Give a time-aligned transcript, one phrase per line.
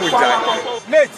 [0.00, 0.88] food, Jack.
[0.88, 1.10] Mate,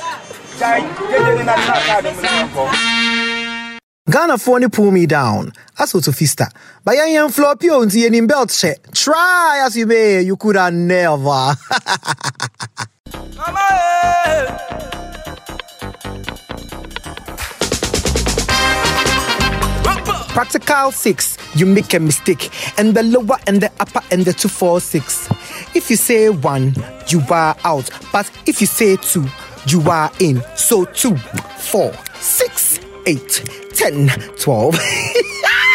[4.09, 5.53] Ghana for ni pull me down.
[5.79, 6.49] Aso to fista.
[6.85, 8.91] But yeah, yeah, floor pio into any belt check.
[8.93, 11.17] Try as you may, you could have never.
[11.23, 11.57] Mama,
[20.33, 24.49] Practical 6 you make a mistake, and the lower and the upper and the two,
[24.49, 25.29] four, six.
[25.75, 26.75] If you say one,
[27.09, 29.27] you are out, but if you say two,
[29.67, 30.43] you are in.
[30.57, 31.17] So two,
[31.59, 33.43] four, six, eight,
[33.75, 34.79] ten, twelve.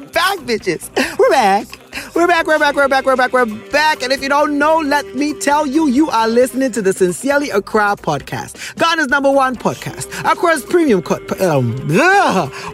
[0.00, 0.88] We're back, bitches.
[1.18, 1.66] We're back.
[2.14, 4.02] We're back, we're back, we're back, we're back, we're back.
[4.02, 7.50] And if you don't know, let me tell you, you are listening to the Sincerely
[7.50, 11.02] Accra podcast, Ghana's number one podcast, Accra's premium.
[11.02, 11.76] Co- um,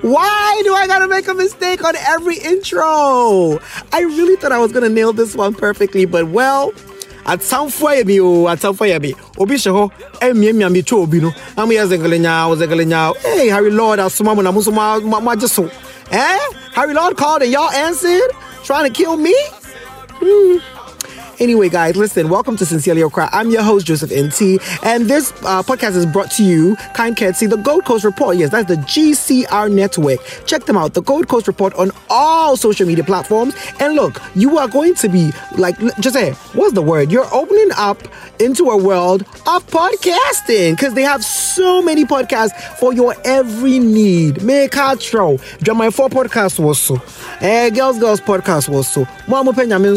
[0.03, 3.59] why do I gotta make a mistake on every intro?
[3.93, 6.72] I really thought I was gonna nail this one perfectly, but well,
[7.27, 11.00] at some point me oh at some point me obi hye hɔ ɛmiamia me twa
[11.00, 15.48] obi no na moyɛ zengelenya zengelenya hey harry lord asoma mo na mo so moagye
[15.48, 15.69] so
[16.11, 16.39] eh?
[16.73, 18.31] Harry lord called and y'all answered?
[18.65, 19.35] Trying to kill me?
[20.19, 20.75] Hmm.
[21.39, 23.29] Anyway, guys, listen, welcome to Sincerely Accra.
[23.31, 27.45] I'm your host, Joseph NT, and this uh, podcast is brought to you, kind courtesy,
[27.47, 28.39] the Gold Coast Report.
[28.39, 30.19] Yes, that's the GCR network.
[30.47, 33.55] Check them out, the Gold Coast Report on all social media platforms.
[33.81, 37.12] And look, you are going to be like, just say, what's the word?
[37.12, 37.98] You're opening up
[38.41, 44.43] into a world of podcasting because they have so many podcasts for your every need.
[44.43, 45.39] Make outro.
[45.59, 47.00] Drama 4 podcast was so.
[47.41, 49.06] Eh, Girls Girls podcast was so.
[49.28, 49.97] Mama Penyamin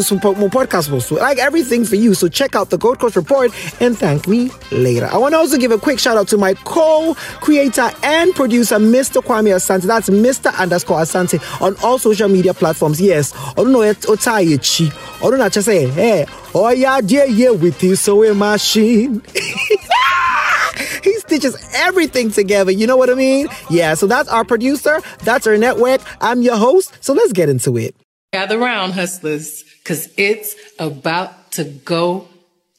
[0.50, 2.12] podcast was so like everything for you.
[2.12, 5.06] So check out the Gold Coast Report and thank me later.
[5.06, 9.22] I want to also give a quick shout out to my co-creator and producer, Mr.
[9.22, 9.82] Kwame Asante.
[9.82, 10.52] That's Mr.
[10.58, 13.00] underscore Asante on all social media platforms.
[13.00, 15.52] Yes, know Otayechi.
[15.52, 19.22] Just say, hey, oh yeah, dear, yeah, with his sewing machine.
[21.04, 22.72] he stitches everything together.
[22.72, 23.46] You know what I mean?
[23.70, 25.00] Yeah, so that's our producer.
[25.22, 26.00] That's our network.
[26.20, 26.96] I'm your host.
[27.00, 27.94] So let's get into it.
[28.32, 32.28] Gather round, hustlers because it's about to go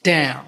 [0.04, 0.46] down.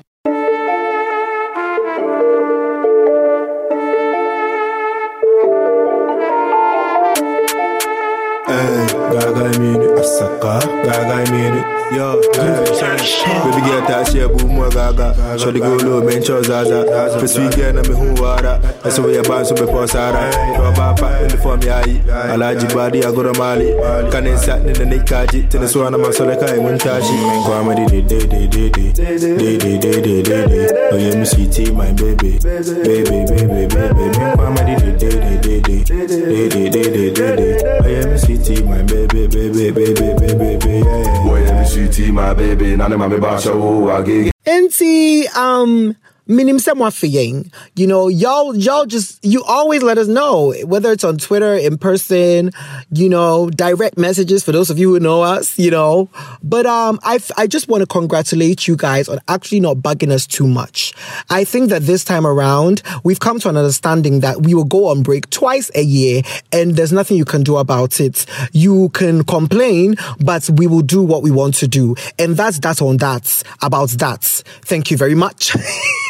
[8.46, 11.62] Hey, gaga mini asaka gaga mini
[11.94, 16.86] Yo, baby girl ta ce abubuwa gaga Shawty go low man cho zaza
[17.20, 20.24] Fes we girl na me hun wara Esa we ban so be po sara
[20.58, 23.74] Yo papa uniform yayi Alaji body a goro mali
[24.10, 27.14] Kanin sa ni da nikaji Tana so na masala kai mun tashi
[27.46, 28.92] Kwa ma di di di di di Di
[29.38, 34.50] di di di di di Oh yeah me sweetie my baby Baby baby baby Kwa
[34.50, 35.10] ma di di di
[35.44, 37.50] di di Di di di di di
[37.84, 41.24] Oh yeah me sweetie my baby baby, baby, baby, baby, baby, yeah.
[41.24, 44.34] Boy, let me shoot my baby, now them have me bash, oh, I get.
[44.48, 45.96] NT, um,
[46.28, 51.18] minim moafe you know y'all y'all just you always let us know whether it's on
[51.18, 52.52] twitter in person
[52.92, 56.10] you know direct messages for those of you who know us you know.
[56.42, 60.28] But um i i just want to congratulate you guys on actually not bugging us
[60.28, 60.94] too much.
[61.30, 64.88] I think that this time around we've come to an understanding that we will go
[64.88, 68.26] on break twice a year and there's nothing you can do about it.
[68.52, 71.96] You can complain but we will do what we want to do.
[72.20, 74.24] And that's that on that about that.
[74.64, 75.56] Thank you very much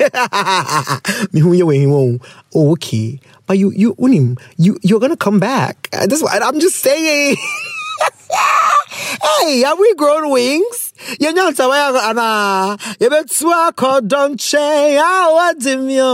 [1.33, 2.21] Mihu yo won't.
[2.55, 5.89] Okay, but you you unim you you're gonna come back.
[5.91, 7.35] That's what I'm just saying.
[9.41, 10.93] hey, have we grown wings?
[11.19, 14.65] yenyansa waya ana yebetu akọdọnche
[14.99, 16.13] awa dị m yo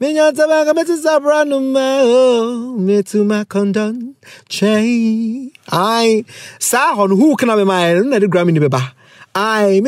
[0.00, 4.74] menyansa waya ka metu sabranu ma o metu ma kọndọnche
[5.72, 6.24] ai
[6.68, 7.76] saa hɔ no hu kana bɛ ma
[8.10, 8.97] na de grammy ni bɛ.
[9.34, 9.80] I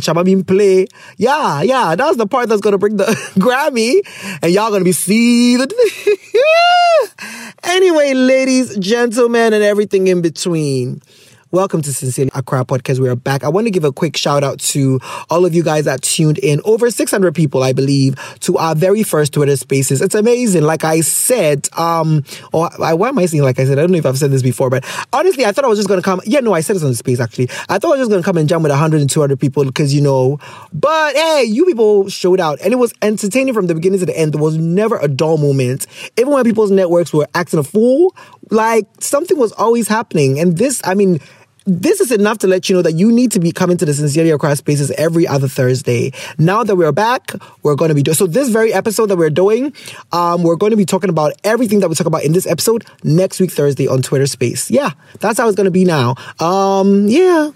[0.00, 0.86] Chaba being play.
[1.16, 3.04] Yeah, yeah, that's the part that's gonna bring the
[3.38, 4.00] Grammy,
[4.42, 5.68] and y'all gonna be see the.
[7.64, 11.02] anyway, ladies, gentlemen, and everything in between.
[11.56, 12.98] Welcome to Sincerely Accra Podcast.
[12.98, 13.42] We are back.
[13.42, 15.00] I want to give a quick shout out to
[15.30, 16.60] all of you guys that tuned in.
[16.66, 20.02] Over 600 people, I believe, to our very first Twitter Spaces.
[20.02, 20.64] It's amazing.
[20.64, 23.78] Like I said, um, or I, why am I saying like I said?
[23.78, 25.88] I don't know if I've said this before, but honestly, I thought I was just
[25.88, 26.20] going to come.
[26.26, 27.48] Yeah, no, I said this on the space actually.
[27.70, 29.64] I thought I was just going to come and jam with 100 and 200 people
[29.64, 30.38] because you know,
[30.74, 34.18] but hey, you people showed out and it was entertaining from the beginning to the
[34.18, 34.34] end.
[34.34, 35.86] There was never a dull moment.
[36.18, 38.14] Even when people's networks were acting a fool,
[38.50, 40.38] like something was always happening.
[40.38, 41.18] And this, I mean,
[41.66, 43.92] this is enough to let you know that you need to be coming to the
[43.92, 46.12] Sincerely Accra Spaces every other Thursday.
[46.38, 47.32] Now that we're back,
[47.62, 48.26] we're going to be doing so.
[48.26, 49.74] This very episode that we're doing,
[50.12, 52.86] um, we're going to be talking about everything that we talk about in this episode
[53.02, 54.70] next week Thursday on Twitter Space.
[54.70, 54.90] Yeah,
[55.20, 56.14] that's how it's going to be now.
[56.38, 57.50] Um, yeah.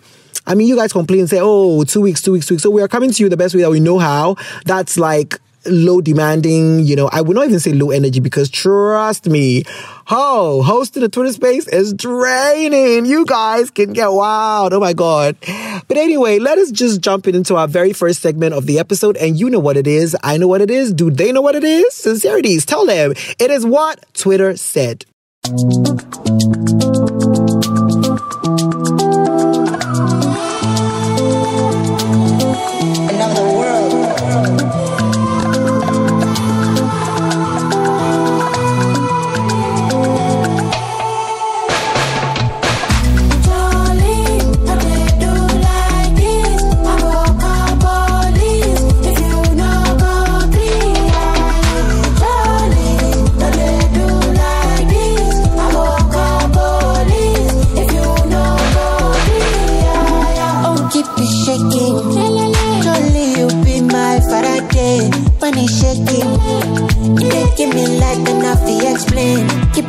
[0.46, 2.62] I mean, you guys complain and say, oh, two weeks, two weeks, two weeks.
[2.62, 4.36] So we are coming to you the best way that we know how.
[4.64, 9.26] That's like low demanding, you know, I would not even say low energy because trust
[9.26, 9.64] me,
[10.10, 13.06] oh, hosting a Twitter space is draining.
[13.06, 14.72] You guys can get wild.
[14.72, 15.36] Oh my God.
[15.88, 19.16] But anyway, let us just jump into our very first segment of the episode.
[19.16, 20.16] And you know what it is.
[20.22, 20.92] I know what it is.
[20.92, 21.94] Do they know what it is?
[21.94, 22.64] Sincerities.
[22.64, 23.12] Tell them.
[23.38, 25.04] It is what Twitter said.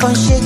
[0.01, 0.40] con shit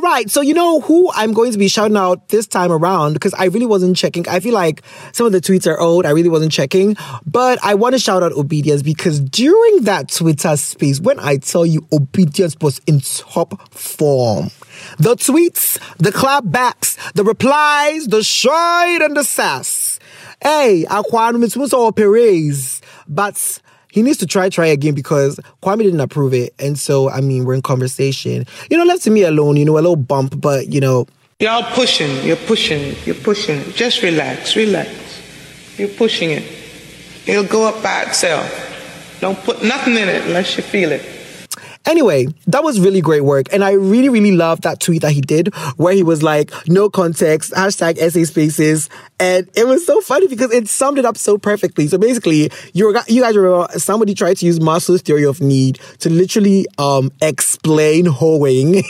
[0.00, 0.30] right.
[0.30, 3.46] So you know who I'm going to be shouting out this time around because I
[3.46, 4.28] really wasn't checking.
[4.28, 4.82] I feel like
[5.12, 6.06] some of the tweets are old.
[6.06, 10.56] I really wasn't checking, but I want to shout out Obedience because during that Twitter
[10.56, 14.50] space, when I tell you Obedience was in top form,
[14.98, 19.98] the tweets, the clapbacks, the replies, the shade and the sass.
[20.42, 23.60] Hey, Aquan Mitsumo Perez, but
[23.96, 26.54] he needs to try, try again because Kwame didn't approve it.
[26.58, 28.44] And so, I mean, we're in conversation.
[28.70, 31.06] You know, left me alone, you know, a little bump, but, you know.
[31.40, 33.72] Y'all pushing, you're pushing, you're pushing.
[33.72, 34.90] Just relax, relax.
[35.78, 36.44] You're pushing it.
[37.24, 39.16] It'll go up by itself.
[39.20, 41.16] Don't put nothing in it unless you feel it.
[41.86, 43.46] Anyway, that was really great work.
[43.52, 46.90] And I really, really loved that tweet that he did where he was like, no
[46.90, 48.90] context, hashtag SA spaces.
[49.18, 51.86] And it was so funny because it summed it up so perfectly.
[51.86, 56.10] So basically, you you guys remember somebody tried to use Maslow's theory of need to
[56.10, 58.76] literally um, explain hoeing.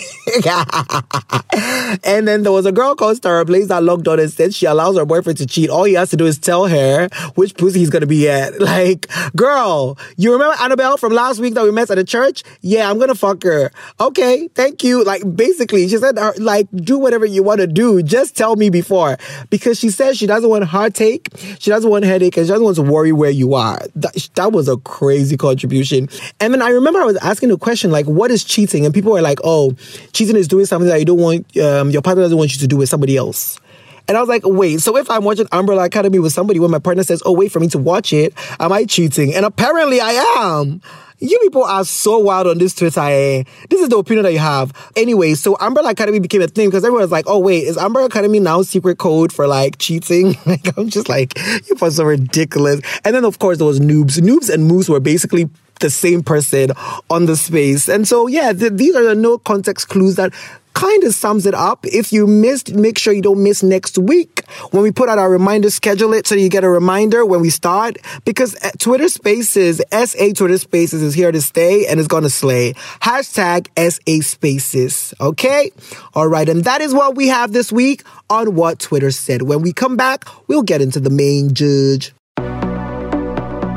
[2.05, 4.67] and then there was a girl called Stara Blaze that logged on and said she
[4.67, 5.71] allows her boyfriend to cheat.
[5.71, 8.55] All he has to do is tell her which pussy he's gonna be at.
[8.67, 9.07] Like,
[9.37, 12.43] girl, you remember Annabelle from last week that we met at the church?
[12.63, 13.71] Yeah, I'm gonna fuck her.
[14.01, 15.05] Okay, thank you.
[15.05, 18.03] Like basically, she said, uh, like, do whatever you want to do.
[18.03, 19.19] Just tell me before,
[19.51, 21.29] because she says she doesn't want heartache,
[21.59, 23.79] she doesn't want headache, and she doesn't want to worry where you are.
[23.95, 26.09] That, that was a crazy contribution.
[26.41, 28.85] And then I remember I was asking the question like, what is cheating?
[28.85, 29.73] And people were like, oh,
[30.13, 32.67] cheating is doing something that you don't want, um, your partner doesn't want you to
[32.67, 33.59] do with somebody else.
[34.09, 36.79] And I was like, wait, so if I'm watching Umbrella Academy with somebody when my
[36.79, 39.35] partner says, oh, wait for me to watch it, am I cheating?
[39.35, 40.81] And apparently I am.
[41.19, 43.01] You people are so wild on this Twitter.
[43.01, 43.45] Eh?
[43.71, 44.73] This is the opinion that you have.
[44.97, 48.07] Anyway, so Umbrella Academy became a thing because everyone was like, oh, wait, is Umbrella
[48.07, 50.37] Academy now secret code for like cheating?
[50.47, 51.33] like, I'm just like,
[51.69, 52.83] you are so ridiculous.
[53.05, 54.19] And then, of course, there was Noobs.
[54.19, 55.49] Noobs and Moose were basically
[55.81, 56.73] the same person
[57.09, 57.89] on the space.
[57.89, 60.35] And so, yeah, th- these are the no context clues that
[60.77, 61.87] kind of sums it up.
[61.87, 65.31] If you missed, make sure you don't miss next week when we put out our
[65.31, 69.81] reminder, schedule it so you get a reminder when we start because uh, Twitter Spaces,
[69.91, 72.75] SA Twitter Spaces is here to stay and is going to slay.
[73.01, 75.15] Hashtag SA Spaces.
[75.19, 75.71] Okay.
[76.15, 76.49] All right.
[76.49, 79.43] And that is what we have this week on what Twitter said.
[79.43, 82.13] When we come back, we'll get into the main judge.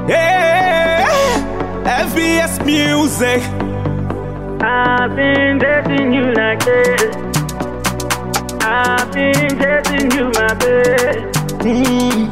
[0.09, 1.05] Yeah,
[1.85, 3.68] FBS music.
[4.61, 7.15] I've been dating you like this.
[8.61, 11.21] I've been dating you, my baby.
[11.63, 12.31] Mm-hmm.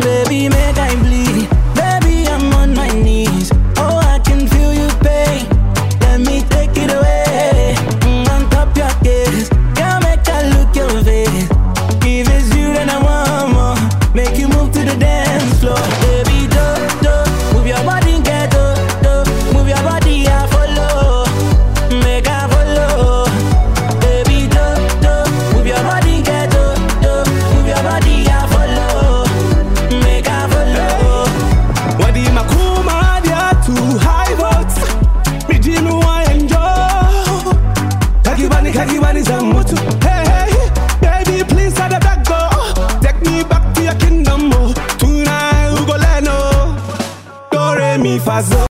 [0.00, 1.19] Baby, make I bleed.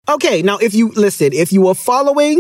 [0.08, 2.38] Okay, now if you listen, if you were following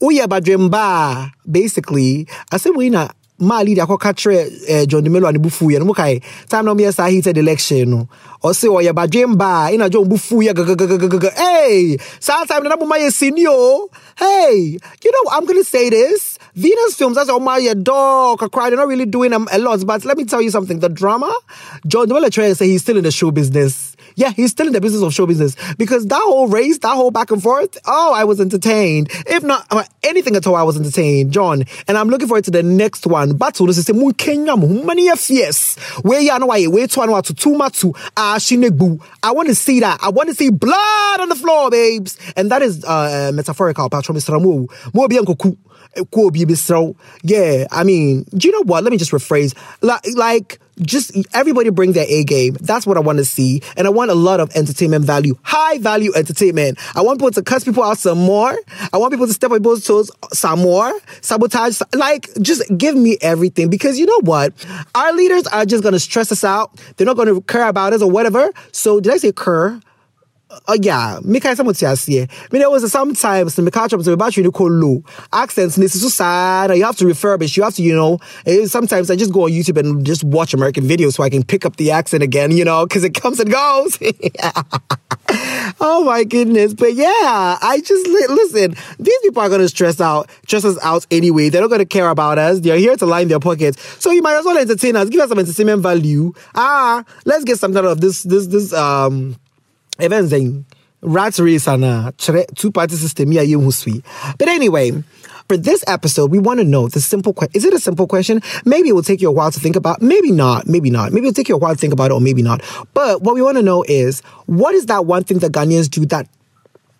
[0.00, 3.08] Uya Badremba, basically, I said we na
[3.38, 6.94] ma leader akɔka kyerɛ eh, john Dumelo a ne bufu no mokae time na ɔmyɛ
[6.94, 8.08] saa heated election no.
[8.44, 12.76] Ɔse ɔyɛ badwemba ina john bufu gagagagagaga hey saa time na
[13.10, 18.38] sini o hey you know i'm gonna say this venus films that's ɔma yɛ dog
[18.38, 20.88] kakra they're not really doing um, a lot but let me tell you something the
[20.88, 21.32] drama
[21.86, 24.80] john Dumelo trying say he's still in the show business yeah, he's still in the
[24.80, 28.24] business of show business because that whole race, that whole back and forth, oh, I
[28.24, 29.08] was entertained.
[29.26, 31.64] If not uh, anything at all, I was entertained, John.
[31.88, 33.36] And I'm looking forward to the next one.
[33.36, 35.76] Battle, this is a Kenya, many fierce.
[36.02, 39.02] Where you know why, wait to one to two matu, ah, shinegbu.
[39.22, 40.02] I want to see that.
[40.02, 42.18] I want to see blood on the floor, babes.
[42.36, 44.38] And that is uh, metaphorical, Patron Mr.
[44.38, 44.94] Ramu.
[44.94, 45.34] Mo bianco
[47.22, 48.84] yeah, I mean, do you know what?
[48.84, 49.54] Let me just rephrase.
[49.80, 52.56] Like, like, just everybody bring their A game.
[52.60, 53.62] That's what I want to see.
[53.76, 56.78] And I want a lot of entertainment value, high value entertainment.
[56.96, 58.56] I want people to cuss people out some more.
[58.92, 63.16] I want people to step on people's toes some more, sabotage, like, just give me
[63.20, 64.52] everything because you know what?
[64.94, 66.80] Our leaders are just going to stress us out.
[66.96, 68.50] They're not going to care about us or whatever.
[68.72, 69.80] So, did I say cur?
[70.68, 71.18] Uh, yeah,
[71.54, 72.22] somewhat yes, yeah.
[72.30, 75.76] I mean, there was sometimes the catch up to the battery call low accents.
[75.76, 76.76] This is so sad.
[76.76, 77.56] You have to refurbish.
[77.56, 78.18] You have to, you know.
[78.46, 81.42] eh, Sometimes I just go on YouTube and just watch American videos so I can
[81.44, 83.98] pick up the accent again, you know, because it comes and goes.
[85.80, 86.74] oh my goodness!
[86.74, 88.76] But yeah, I just li- listen.
[88.98, 91.48] These people are gonna stress out, stress us out anyway.
[91.48, 92.60] They're not gonna care about us.
[92.60, 93.80] They're here to line their pockets.
[94.02, 95.08] So you might as well entertain us.
[95.08, 96.32] Give us some entertainment value.
[96.54, 98.22] Ah, let's get something out of this.
[98.22, 98.46] This.
[98.46, 98.72] This.
[98.72, 99.36] Um
[99.98, 100.64] events then
[101.02, 104.04] rat race and two party system yeah you sweet.
[104.38, 104.90] but anyway
[105.48, 108.40] for this episode we want to know the simple question is it a simple question?
[108.64, 111.12] Maybe it will take you a while to think about maybe not maybe not.
[111.12, 112.62] Maybe it'll take you a while to think about it or maybe not.
[112.94, 116.06] But what we want to know is what is that one thing that Ghanaians do
[116.06, 116.28] that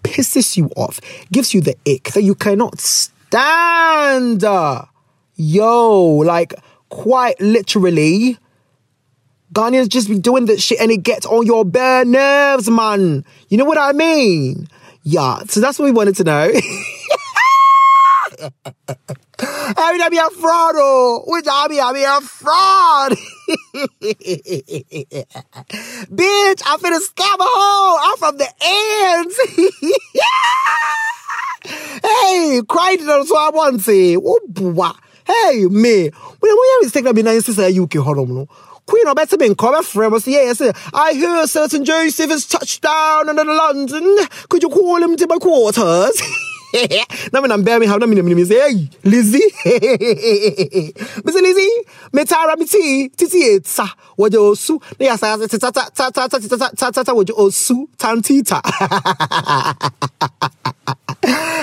[0.02, 1.00] pisses you off
[1.32, 4.42] gives you the ick that you cannot stand?
[5.36, 6.54] Yo like
[6.90, 8.38] quite literally
[9.54, 13.24] Ghanaians just be doing this shit and it gets on your bare nerves, man.
[13.48, 14.68] You know what I mean?
[15.04, 16.50] Yeah, so that's what we wanted to know.
[18.40, 18.50] Oh.
[19.38, 21.22] I mean, I be a fraud, oh.
[21.26, 23.12] Which I be, I be a fraud.
[26.10, 27.98] Bitch, I'm finna scam a hole.
[28.02, 29.38] I'm from the ends.
[32.02, 34.22] hey, cried it on so I want to.
[34.24, 34.96] Oh.
[35.26, 36.10] Hey, me.
[36.40, 38.46] We have mistake that be nice to say UK horror, no.
[38.86, 40.60] Queen better been come friend was yes.
[40.92, 44.16] I hear certain Joseph has touched down in London.
[44.48, 46.20] Could you call him to my quarters?
[47.32, 51.70] na mbea me how na me say hey Lizzie say Lizzie
[52.12, 53.88] me tara me ti titi etsa
[54.18, 57.12] woje osu na ya sa ta ta ta ta ta ta ta ta ta ta
[57.14, 58.60] woje osu tantita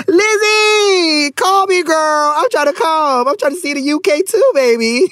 [0.08, 4.50] Lizzie call me girl I'm trying to come I'm trying to see the UK too
[4.54, 5.08] baby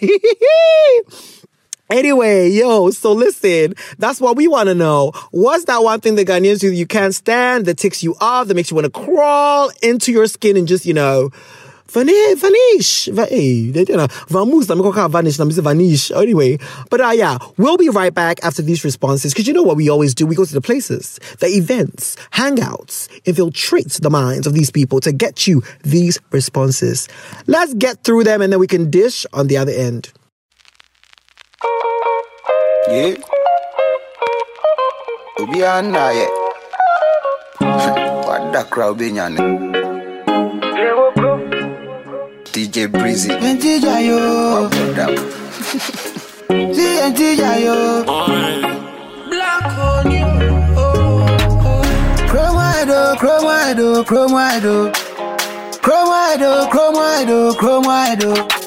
[1.90, 5.10] Anyway, yo, so listen, that's what we want to know.
[5.32, 8.54] What's that one thing that Ghanaians do you can't stand, that ticks you off, that
[8.54, 11.30] makes you want to crawl into your skin and just, you know,
[11.88, 16.12] vanish, vanish, va- hey, they- you know, vamos, I'm to vanish, I'm vanish.
[16.12, 16.58] Anyway,
[16.90, 19.88] but uh, yeah, we'll be right back after these responses because you know what we
[19.90, 20.26] always do?
[20.26, 25.10] We go to the places, the events, hangouts, infiltrate the minds of these people to
[25.10, 27.08] get you these responses.
[27.48, 30.12] Let's get through them and then we can dish on the other end.
[32.90, 33.14] Yeah.
[35.40, 36.26] Obiara nna yɛ.
[38.26, 39.40] Wada kora obenya ne.
[42.52, 43.30] DJ Breezy.
[43.30, 44.18] Ntija yo,
[44.54, 45.06] Wabrɔda.
[46.74, 47.76] si ntija yo.
[49.30, 50.30] Black on you.
[52.30, 54.92] Chrome wide, oh, chrome wide, oh, chrome wide, oh.
[55.82, 58.59] Chrome wide, oh, chrome wide, oh, chrome wide, oh.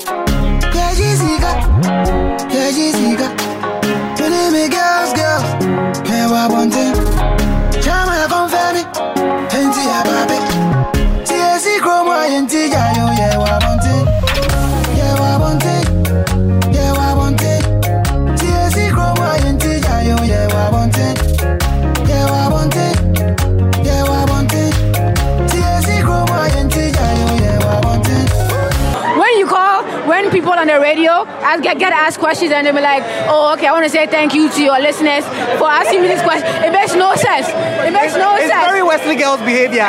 [31.54, 34.08] Ask, get, get asked questions and they'll be like, oh, okay, I want to say
[34.08, 35.24] thank you to your listeners
[35.62, 36.50] for asking me this question.
[36.64, 37.48] It makes no sense.
[37.50, 38.66] It makes no it's sense.
[38.66, 39.86] very Wesley girls' behavior.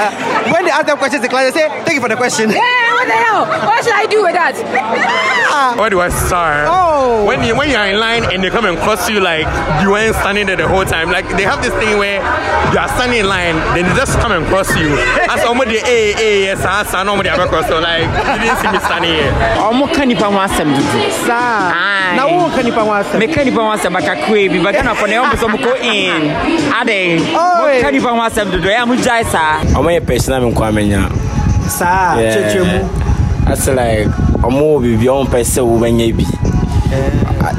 [0.53, 2.51] When they ask them questions, they class, they say, thank you for the question.
[2.51, 3.45] Yeah, what the hell?
[3.69, 4.57] What should I do with that?
[5.79, 6.67] What do I start?
[6.69, 7.25] Oh.
[7.27, 9.47] When you when you're in line and they come and cross you like
[9.83, 11.11] you weren't standing there the whole time.
[11.11, 12.21] Like they have this thing where
[12.73, 14.89] you are standing in line, then they just come and cross you.
[15.29, 18.71] As somebody hey hey yes I saw nobody ever cross so like you didn't see
[18.73, 19.33] me standing here.
[19.61, 22.17] ɔmo ka nipa ho asɛm dodo Saa.
[22.17, 23.21] Na wo ka nipa ho asɛm.
[23.21, 26.23] meka nipa ho asɛm akakraa bi baghanafoɔ ne ɔmo sɛ ɔmo kɔ in
[26.73, 27.81] adɛn Oi.
[27.83, 31.34] moka nipa ho asɛm dodo ɛa mogyae saa ɔmo yɛ pɛsina mi nkwa menya
[31.69, 32.17] Saa.
[32.17, 32.81] Kyerɛkyerɛ mu.
[33.75, 34.09] like
[34.43, 36.25] ɔmo wɔ biribi ɔmo pɛ sɛ wobɛnya bi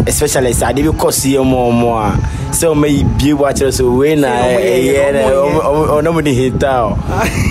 [0.07, 2.17] especially sɛ ade bi kɔ so yɛ mu ɔmo a
[2.51, 6.03] sɛ ɔmo yi bie bu akyerɛ so wei na ɛyɛ na ɔmo yɛ.
[6.07, 6.97] ɔmo de hita o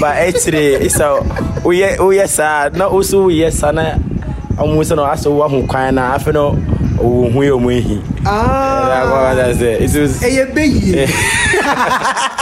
[0.01, 1.23] but akyire sɛ
[1.63, 3.95] woyɛ woyɛ saa na woso woyɛ saa na
[4.59, 6.57] ɔmo sɛ na asɛ woaho kwan na afei no
[6.99, 9.35] ɔwɔ hu yɛ ɔmo ehi Ah.
[9.55, 11.11] sɛ it was Ɛyɛ bɛyie.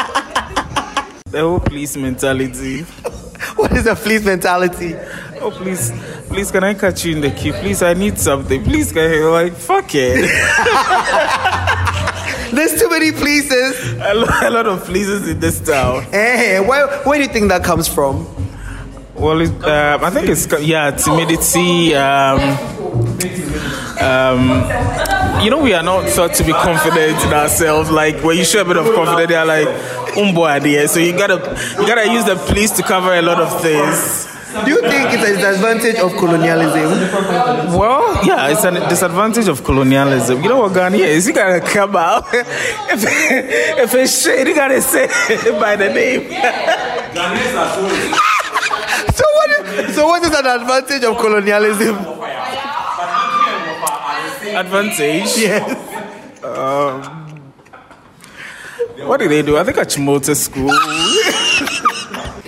[1.33, 2.85] The whole police mentality.
[3.62, 4.97] What is a fleece mentality?
[5.40, 5.92] Oh, please,
[6.26, 7.52] please, can I catch you in the queue?
[7.52, 8.64] Please, I need something.
[8.64, 10.28] Please, can you like fuck it?
[12.52, 13.92] There's too many pleases.
[14.00, 16.02] a, lot, a lot of pleases in this town.
[16.11, 18.26] Hey, where, where do you think that comes from?
[19.14, 21.95] Well, it, um, I think it's yeah, timidity.
[21.95, 22.40] Um,
[24.02, 27.92] um, you know, we are not thought to be confident in ourselves.
[27.92, 29.69] Like when you show a bit of confidence, they are like,
[30.14, 31.38] "Umbo idea." So you gotta
[31.78, 34.28] you gotta use the police to cover a lot of things.
[34.64, 36.90] Do you think it's a disadvantage of colonialism?
[37.73, 40.42] Well, yeah, it's a disadvantage of colonialism.
[40.42, 41.26] You know what Ghana is?
[41.26, 42.25] You gotta come out.
[42.33, 43.02] if,
[43.85, 46.28] if it's shit, you gotta say it by the name.
[49.12, 49.50] So what?
[49.50, 51.97] Is, so what is an advantage of colonialism?
[54.54, 55.38] Advantage?
[55.38, 56.45] Yes.
[56.45, 57.22] Um,
[59.06, 59.56] what did they do?
[59.56, 60.71] I think at Achimota school.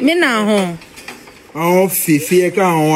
[0.03, 0.79] Me na ho.
[1.55, 2.93] Àwọn fìfì ẹ̀ka àwọn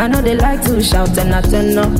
[0.00, 1.92] I know they like to shout and I turn up.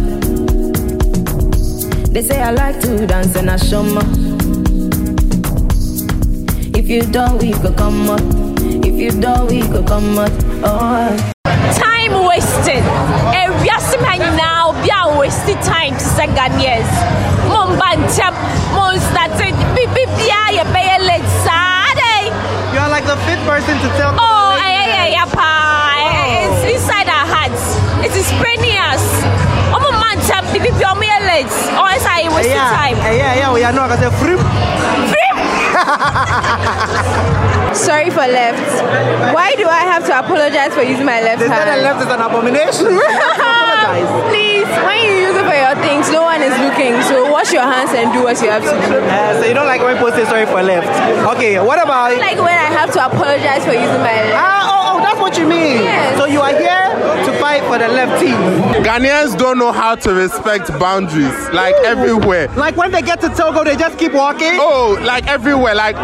[2.14, 4.02] They say I like to dance and I show more.
[6.74, 8.22] If you don't, we could come up.
[8.88, 10.32] If you don't, we could come up.
[10.64, 11.32] Oh.
[11.76, 12.84] time wasted
[13.42, 16.90] ewiase ma nyinaa obi a waste time te sɛ ghanaians
[17.52, 18.34] momba ntɛm
[18.76, 22.24] monstate bibibia yɛbɛyɛ late saa dɛn
[22.74, 24.14] You are like the fifth person to tell.
[24.18, 25.79] oh ɛyɛyɛyɛ paa it's inside our hearts
[28.40, 29.04] it is paining us
[29.76, 33.72] ɔmomma ntɛm bibibia ɔmoyɛ late ɔyɛ sɛ ayɛ waste yeah, time Yeah, yeah, we are
[33.72, 34.38] not gonna say free.
[37.74, 38.66] Sorry for left.
[39.34, 41.80] Why do I have to apologize for using my left They said hand?
[41.80, 42.86] the left is an abomination.
[42.98, 44.10] You apologize.
[44.30, 47.00] Please, when you use it for your things, no one is looking.
[47.08, 48.98] So wash your hands and do what you have to do.
[48.98, 50.90] Uh, so you don't like when people say sorry for left.
[51.36, 52.18] Okay, what about?
[52.18, 54.34] Like when I have to apologize for using my left.
[54.36, 54.69] Ah, that's
[55.30, 55.82] what you mean.
[55.82, 56.18] Yes.
[56.18, 58.34] So you are here to fight for the left team.
[58.82, 62.48] Ghanaians don't know how to respect boundaries, like everywhere.
[62.56, 64.54] Like when they get to Togo, they just keep walking.
[64.54, 65.96] Oh, like everywhere, like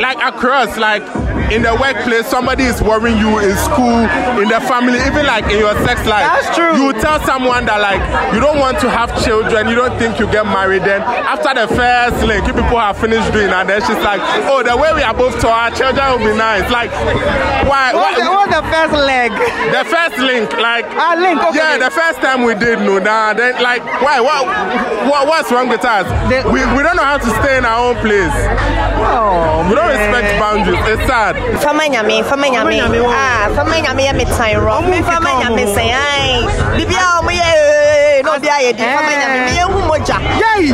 [0.00, 1.02] like across, like
[1.50, 4.06] in the workplace, somebody is worrying you in school,
[4.38, 6.22] in the family, even like in your sex life.
[6.30, 6.74] That's true.
[6.78, 8.00] You tell someone that like
[8.34, 10.82] you don't want to have children, you don't think you get married.
[10.86, 14.62] Then after the first link, you people have finished doing, and then she's like, "Oh,
[14.62, 16.90] the way we are both to our children will be nice." Like,
[17.66, 17.90] why?
[17.94, 19.30] What's the, what's the first leg?
[19.74, 21.42] The first link, like Ah, link.
[21.50, 21.58] Okay.
[21.58, 24.20] yeah, the first time we did no, nah, then like why?
[24.22, 24.46] What?
[25.10, 25.26] What?
[25.26, 26.06] What's wrong with us?
[26.46, 28.34] we, we don't know how to stay in our own place.
[29.12, 30.80] Oh, we don't respect boundaries.
[30.86, 31.34] It's sad.
[31.62, 35.64] fama nyame fama nyame nyame ah fama nyame yɛ me tan rɔ me fama nyame
[35.74, 36.46] sɛ ai
[36.76, 40.16] bibia a ɔmo yɛ ee na ɔde ayɛ di fama nyame me yɛ hu mogya
[40.42, 40.70] yɛyi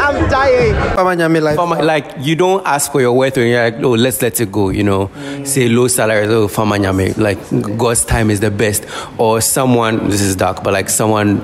[0.00, 0.74] I'm dying.
[0.94, 1.56] Fama Nyame like.
[1.56, 4.50] Farmer, like you don't ask for your worth when you're like, oh, let's let it
[4.52, 4.68] go.
[4.70, 5.10] You know,
[5.44, 7.16] say low salary, oh, farmer nyame.
[7.16, 7.38] Like
[7.78, 8.84] God's time is the best.
[9.18, 11.40] Or someone, this is dark, but like someone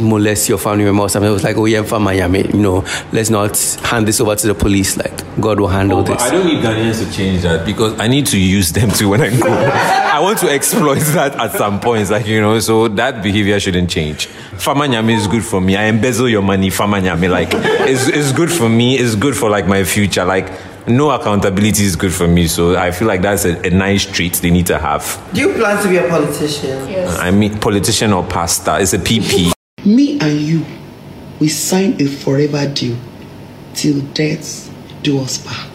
[0.00, 1.30] molest your family member or something.
[1.30, 2.52] It was like, oh yeah, farmer nyame.
[2.52, 4.96] You know, let's not hand this over to the police.
[4.96, 6.20] Like God will handle oh, this.
[6.20, 9.20] I don't need Ghanaians to change that because I need to use them too when
[9.20, 9.46] I go.
[9.48, 12.58] I want to exploit that at some points, like you know.
[12.60, 14.26] So that behavior shouldn't change.
[14.26, 15.76] Fama nyame is good for me.
[15.76, 17.30] I embezzle your money, fama nyame.
[17.30, 18.96] Like it's, it's good for me.
[18.96, 20.24] It's good for like my future.
[20.24, 20.50] Like
[20.86, 22.46] no accountability is good for me.
[22.46, 25.30] So I feel like that's a, a nice trait they need to have.
[25.32, 26.88] Do you plan to be a politician?
[26.88, 27.18] Yes.
[27.18, 28.76] I mean, politician or pastor.
[28.78, 29.52] It's a PP.
[29.84, 30.62] Me and you,
[31.40, 32.98] we sign a forever deal
[33.72, 34.68] till death
[35.02, 35.70] do us part.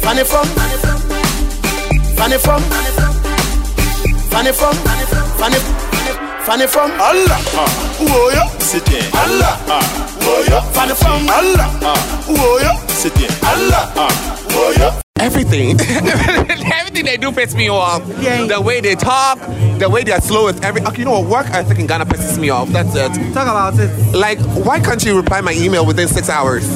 [0.00, 0.46] Fanny from,
[2.14, 2.62] Fanny from,
[4.30, 4.74] Fanny from,
[5.38, 5.58] Fanny,
[6.46, 7.38] Fanny from Allah.
[7.98, 9.10] Whoa yo, sit there.
[9.14, 9.58] Allah.
[10.22, 11.68] Whoa yo, Fanny from Allah.
[12.28, 13.30] Whoa yo, sit there.
[13.42, 14.39] Allah.
[15.18, 15.78] Everything.
[15.80, 18.02] Everything they do pisses me off.
[18.48, 19.38] The way they talk,
[19.78, 20.80] the way they're slow with every.
[20.82, 21.28] Okay, you know what?
[21.30, 22.68] Work ethic in Ghana pisses me off.
[22.70, 23.12] That's it.
[23.34, 23.90] Talk about it.
[24.14, 26.66] Like, why can't you reply my email within six hours?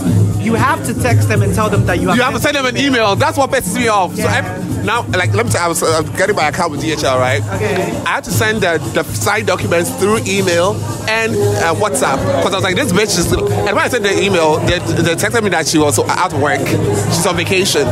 [0.44, 2.16] You have to text them and tell them that you have.
[2.16, 3.16] You have to send them an email.
[3.16, 4.14] That's what pisses me off.
[4.14, 6.82] So every, now, like, let me tell you, I was uh, getting my account with
[6.82, 7.42] DHL, right?
[7.54, 7.90] Okay.
[8.04, 10.74] I had to send the, the signed documents through email
[11.08, 13.32] and uh, WhatsApp because I was like, this bitch is.
[13.32, 13.42] And
[13.74, 16.60] when I sent the email, they, they texted me that she was out of work.
[16.60, 17.86] She's on vacation.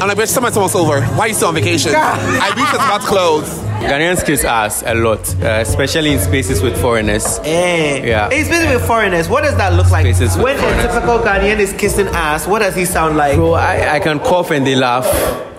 [0.00, 1.02] I'm like, bitch, summer almost over.
[1.02, 1.92] Why are you still on vacation?
[1.94, 3.67] I beat is about close.
[3.80, 7.38] Ghanaians kiss ass a lot, uh, especially in spaces with foreigners.
[7.44, 8.04] Eh.
[8.06, 8.28] Yeah.
[8.32, 9.28] It's busy with foreigners.
[9.28, 10.02] What does that look like?
[10.04, 10.84] Spaces when a foreigners.
[10.86, 13.36] typical Ghanaian is kissing ass, what does he sound like?
[13.36, 15.04] Bro, I, I can cough and they laugh.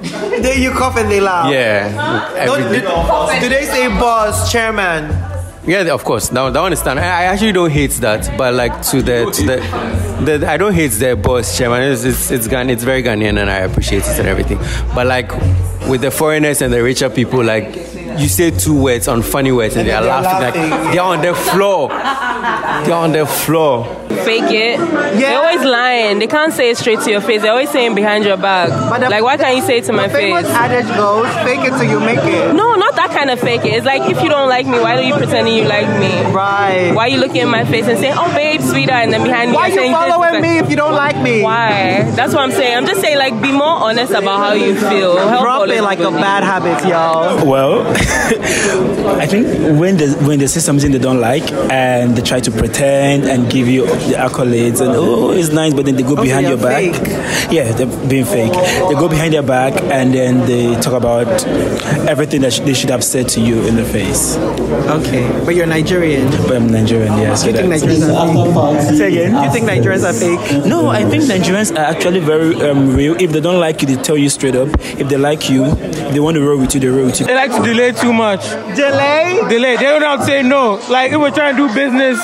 [0.02, 1.52] Then you cough and they laugh.
[1.52, 2.46] Yeah.
[2.46, 5.10] Don't- Every- do, do they say boss, chairman?
[5.66, 6.30] Yeah, of course.
[6.30, 6.82] That, that one is.
[6.82, 10.74] I, I actually don't hate that, but like to the to the, the I don't
[10.74, 11.84] hate the boss chairman.
[11.92, 14.58] It's it's it's, Ghan, it's very Ghanaian and I appreciate it and everything.
[14.96, 15.32] But like
[15.88, 17.66] with the foreigners and the richer people, like
[18.20, 20.70] you say two words on funny words and, And they're laughing, laughing.
[20.70, 21.90] like they're on the floor.
[22.86, 23.86] They're on the floor.
[24.26, 24.80] Fake it.
[24.80, 25.12] Yeah.
[25.18, 26.20] They're always lying.
[26.20, 27.42] They can't say it straight to your face.
[27.42, 28.70] They're always saying behind your back.
[28.70, 30.56] But like, why can't you say it to my the famous face?
[30.56, 32.54] adage goes, fake it till you make it.
[32.56, 33.74] No, not that kind of fake it.
[33.74, 36.10] It's like if you don't like me, why are you pretending you like me?
[36.34, 36.92] Right.
[36.94, 39.52] Why are you looking in my face and saying, "Oh, babe, sweetheart," and then behind
[39.52, 41.42] me, Why you're you saying this, following this, me if you don't like me?
[41.42, 42.04] Why?
[42.16, 42.78] That's what I'm saying.
[42.78, 45.18] I'm just saying, like, be more honest about how you feel.
[45.18, 47.46] Help Drop it like a bad habit, y'all.
[47.46, 47.82] Well,
[49.20, 49.48] I think
[49.80, 53.50] when they when they see something they don't like and they try to pretend and
[53.50, 56.58] give you the accolades and oh it's nice, but then they go Okay, behind your
[56.58, 56.94] back.
[57.52, 58.52] Yeah, they're being fake.
[58.54, 61.28] They go behind your back and then they talk about
[62.08, 64.38] everything that sh- they should have said to you in the face.
[64.38, 66.30] Okay, but you're Nigerian.
[66.48, 67.46] But I'm Nigerian, yes.
[67.46, 68.98] You think Nigerians are fake?
[68.98, 69.44] Say again.
[69.44, 70.66] You think Nigerians are fake?
[70.66, 73.16] No, I think Nigerians are actually very um, real.
[73.22, 74.70] If they don't like you, they tell you straight up.
[75.00, 75.70] If they like you,
[76.12, 77.26] they want to roll with you, they roll with you.
[77.28, 78.42] They like to delay too much.
[78.76, 79.40] Delay?
[79.50, 79.76] Delay.
[79.78, 80.80] They don't have to say no.
[80.90, 82.20] Like if we're trying to do business,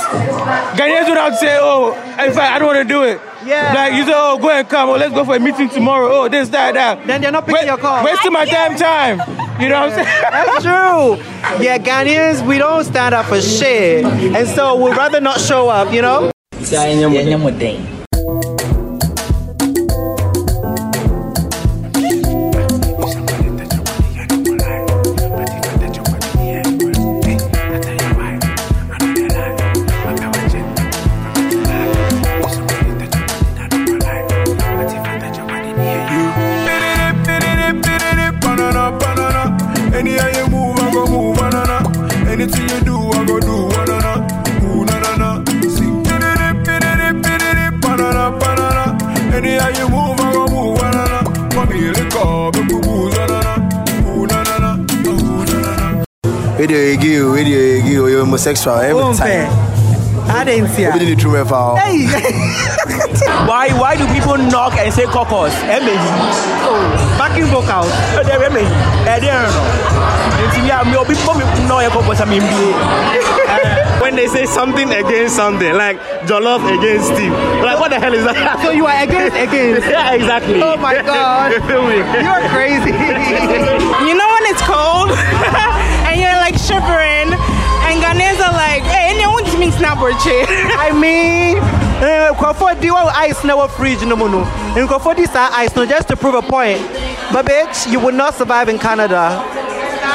[0.75, 3.19] Ghanaians don't have to say, oh, Oh, in fact, I don't want to do it.
[3.45, 3.73] Yeah.
[3.73, 4.87] Like you say, oh, go and come.
[4.89, 6.07] Oh, let's go for a meeting tomorrow.
[6.09, 7.05] Oh, this, that, that.
[7.05, 8.03] Then they're not picking your call.
[8.05, 9.19] Wasting my damn time.
[9.61, 10.21] You know what I'm saying?
[10.31, 11.63] That's true.
[11.65, 14.05] Yeah, Ghanaians, we don't stand up for shit.
[14.05, 16.31] And so we'd rather not show up, you know?
[56.65, 59.45] Radio Egi, Radio Egi, you're homosexual every Unfair.
[59.45, 60.31] time.
[60.33, 61.77] I didn't see Obi di true mefa.
[61.77, 62.09] Hey!
[63.45, 65.53] why why do people knock and say caucus?
[65.69, 66.09] Emehi.
[67.21, 67.85] Backing vocals.
[68.17, 68.65] Eh, they emehi.
[69.05, 70.49] Eh, they don't know.
[70.49, 74.01] Nti mi a mi obi mo mi know ye caucus am mbie.
[74.01, 77.31] when they say something against something, like Jollof against Steve.
[77.61, 78.57] Like, what the hell is that?
[78.65, 79.85] So you are against against?
[79.85, 80.57] yeah, exactly.
[80.63, 81.53] Oh my god.
[81.53, 82.01] You feel me?
[82.25, 82.89] You're crazy.
[84.09, 85.13] You know when it's cold
[86.15, 87.35] and you're like shivering,
[87.87, 90.11] and Ghanaians are like, hey, anyone to me snap or.
[90.15, 94.43] I mean, uh, nkurɔfoɔ di wɔ ice na wɔ fridge no mu no
[94.75, 96.81] nkurɔfoɔ di saa ice no just to prove a point.
[97.33, 99.43] But bitch you will not survive in Canada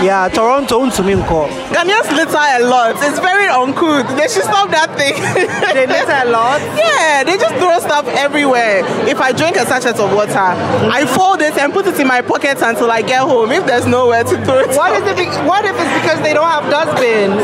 [0.03, 1.41] yeah Toronto ntumi nkɔ
[1.75, 2.97] Ghanaians litter a lot.
[3.03, 4.07] It's very uncouth.
[4.17, 5.15] They should stop that thing.
[5.75, 6.61] they litter a lot?
[6.77, 8.83] Yeah, they just throw stuff everywhere.
[9.09, 12.21] If I drink a sachet of water, I fold it and put it in my
[12.23, 13.53] pocket until I get home.
[13.53, 14.75] If there's nowhere to throw it.
[14.77, 15.17] What is it?
[15.17, 17.41] be- What if it's because they don't have dustbins?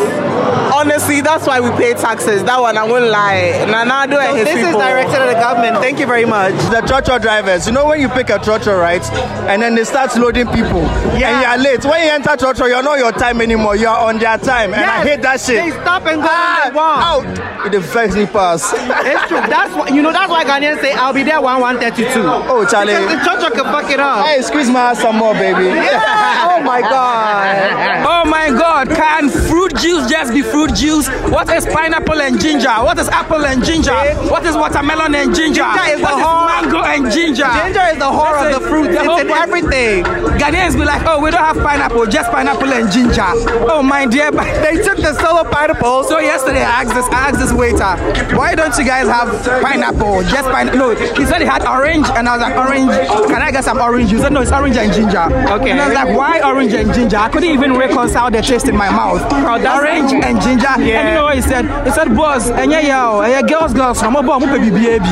[0.74, 2.44] Honestly, that's why we pay taxes.
[2.44, 3.64] That one I won't lie.
[3.70, 5.78] Nana do So his this is directed at the government.
[5.78, 6.52] Thank you very much.
[6.68, 9.02] The trotro drivers, you know when you pick a trotro, right?
[9.48, 10.82] And then they start loading people.
[11.16, 11.84] And you are late.
[11.84, 13.74] When you enter Chocho, you're not your time anymore.
[13.76, 15.64] You are on their time, and I hate that shit.
[15.64, 17.02] They stop and go Ah, when they want.
[17.42, 17.66] Out.
[17.66, 18.72] It affects me pass.
[18.72, 19.40] It's true.
[19.50, 20.12] That's why you know.
[20.12, 22.22] That's why Ghanaians say I'll be there one one thirty two.
[22.24, 22.94] Oh, Charlie.
[22.94, 23.10] Because
[23.42, 24.24] the Chocho can fuck it up.
[24.26, 25.64] Hey, squeeze my ass some more, baby.
[25.64, 26.44] Yeah.
[26.56, 28.06] Oh my god.
[28.06, 31.08] Oh my god, can fruit juice just be fruit juice?
[31.30, 32.70] What is pineapple and ginger?
[32.82, 33.94] What is apple and ginger?
[34.30, 35.62] What is watermelon and ginger?
[35.62, 37.46] Ginger is the What whole- mango and ginger?
[37.62, 38.90] Ginger is the whore of the fruit.
[38.90, 40.04] It's in everything.
[40.40, 43.22] Ghanaians be like, oh, we don't have pineapple, just pineapple and ginger.
[43.70, 46.04] Oh my dear, but They took the solo pineapple.
[46.04, 47.96] so yesterday I asked this, I asked this waiter,
[48.36, 49.28] why don't you guys have
[49.62, 50.22] pineapple?
[50.22, 50.78] Just pineapple.
[50.78, 52.90] No, he said he had orange, and I was like, orange.
[53.30, 54.18] Can I get some orange juice?
[54.20, 55.22] He said, no, it's orange and ginger.
[55.56, 55.70] Okay.
[55.70, 57.16] And I was like, why orange and ginger?
[57.16, 59.20] I couldn't even reconcile the taste in my mouth.
[59.30, 60.66] that's- orange and ginger.
[60.68, 61.64] And you know what he said?
[61.84, 65.04] He said, boss, and yeah, yeah, yeah, girls, girls, I'm baby, baby.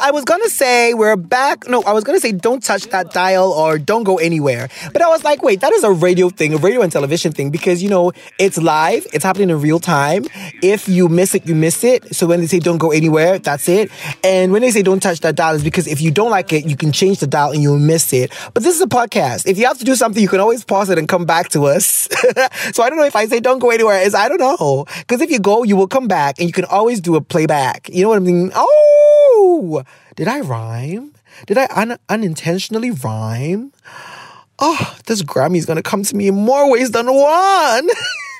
[0.00, 1.68] I was gonna say we're back.
[1.68, 4.68] No, I was gonna say don't touch that dial or don't go anywhere.
[4.92, 7.50] But I was like, wait, that is a radio thing, a radio and television thing,
[7.50, 10.24] because you know it's live, it's happening in real time.
[10.62, 12.14] If you miss it, you miss it.
[12.14, 13.90] So when they say don't go anywhere, that's it.
[14.24, 16.66] And when they say don't touch that dial, is because if you don't like it,
[16.66, 18.32] you can change the dial and you'll miss it.
[18.54, 19.46] But this is a podcast.
[19.46, 21.66] If you have to do something, you can always pause it and come back to
[21.66, 22.08] us.
[22.72, 24.86] so I don't know if I say don't go anywhere, is I don't know.
[24.98, 27.88] Because if you go, you will come back and you can always do a playback.
[27.88, 28.50] You know what I mean?
[28.54, 28.87] Oh,
[30.16, 31.12] did I rhyme?
[31.46, 33.72] Did I un- unintentionally rhyme?
[34.58, 37.88] Oh, this Grammy's gonna come to me in more ways than one.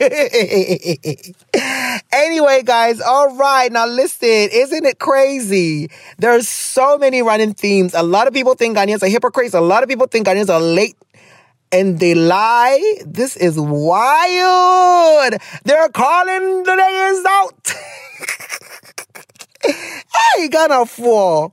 [2.12, 5.90] anyway, guys, all right, now listen, isn't it crazy?
[6.18, 7.94] There's so many running themes.
[7.94, 9.54] A lot of people think Ghanaians are hypocrites.
[9.54, 10.96] A lot of people think Ghanaians are late
[11.72, 12.96] and they lie.
[13.06, 15.34] This is wild.
[15.64, 17.74] They're calling the days out.
[20.36, 21.52] hey, Ghana for.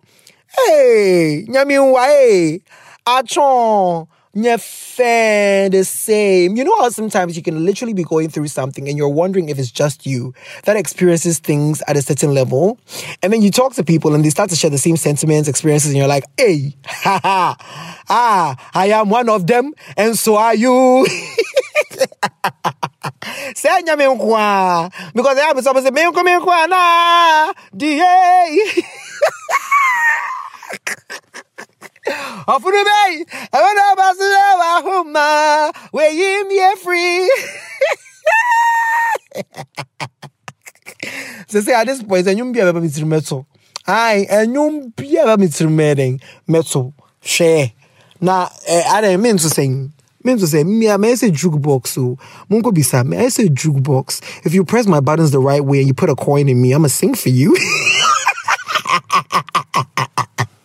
[0.55, 2.61] Hey, Nyamiwa, hey.
[3.05, 4.07] Achon.
[4.35, 6.57] Nyefe, the same.
[6.57, 9.57] You know how sometimes you can literally be going through something and you're wondering if
[9.57, 10.33] it's just you
[10.65, 12.77] that experiences things at a certain level.
[13.23, 15.91] And then you talk to people and they start to share the same sentiments, experiences,
[15.91, 20.53] and you're like, hey, ha ha, ah, I am one of them, and so are
[20.53, 21.07] you.
[23.55, 28.47] senya é menkwa because I was supposed to menko menkwa na DA.
[32.47, 37.31] Afunu bei, I wanna pass it over huma, we you me free.
[41.47, 43.45] se sɛ at this point, ɛnyom bi a me mitiri.
[43.87, 46.93] Ai, ɛnyom bi a bɛba me mɛden mɛto.
[47.23, 47.71] Hwɛ.
[48.21, 49.91] Na, eh, ɛ, adan mi nso sɛn.
[50.25, 52.17] Me nso say me I may say jukebox so
[52.49, 55.87] mungo bisa me I say jukebox if you press my buttons the right way and
[55.87, 57.55] you put a coin in me I'ma sing for you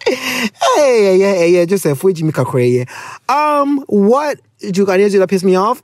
[0.07, 2.85] hey, yeah, yeah, yeah, just Fuji Mika yeah.
[3.29, 5.83] Um, what do that piss me off?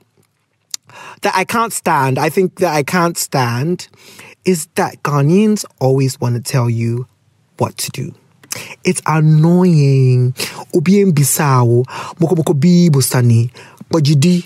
[1.21, 2.17] That I can't stand.
[2.17, 3.87] I think that I can't stand
[4.45, 7.07] is that Ghanaians always want to tell you
[7.57, 8.13] what to do.
[8.83, 10.33] It's annoying.
[10.73, 11.83] Obien bisao,
[12.19, 13.49] moko moko bi bustani,
[13.89, 14.43] bojidi,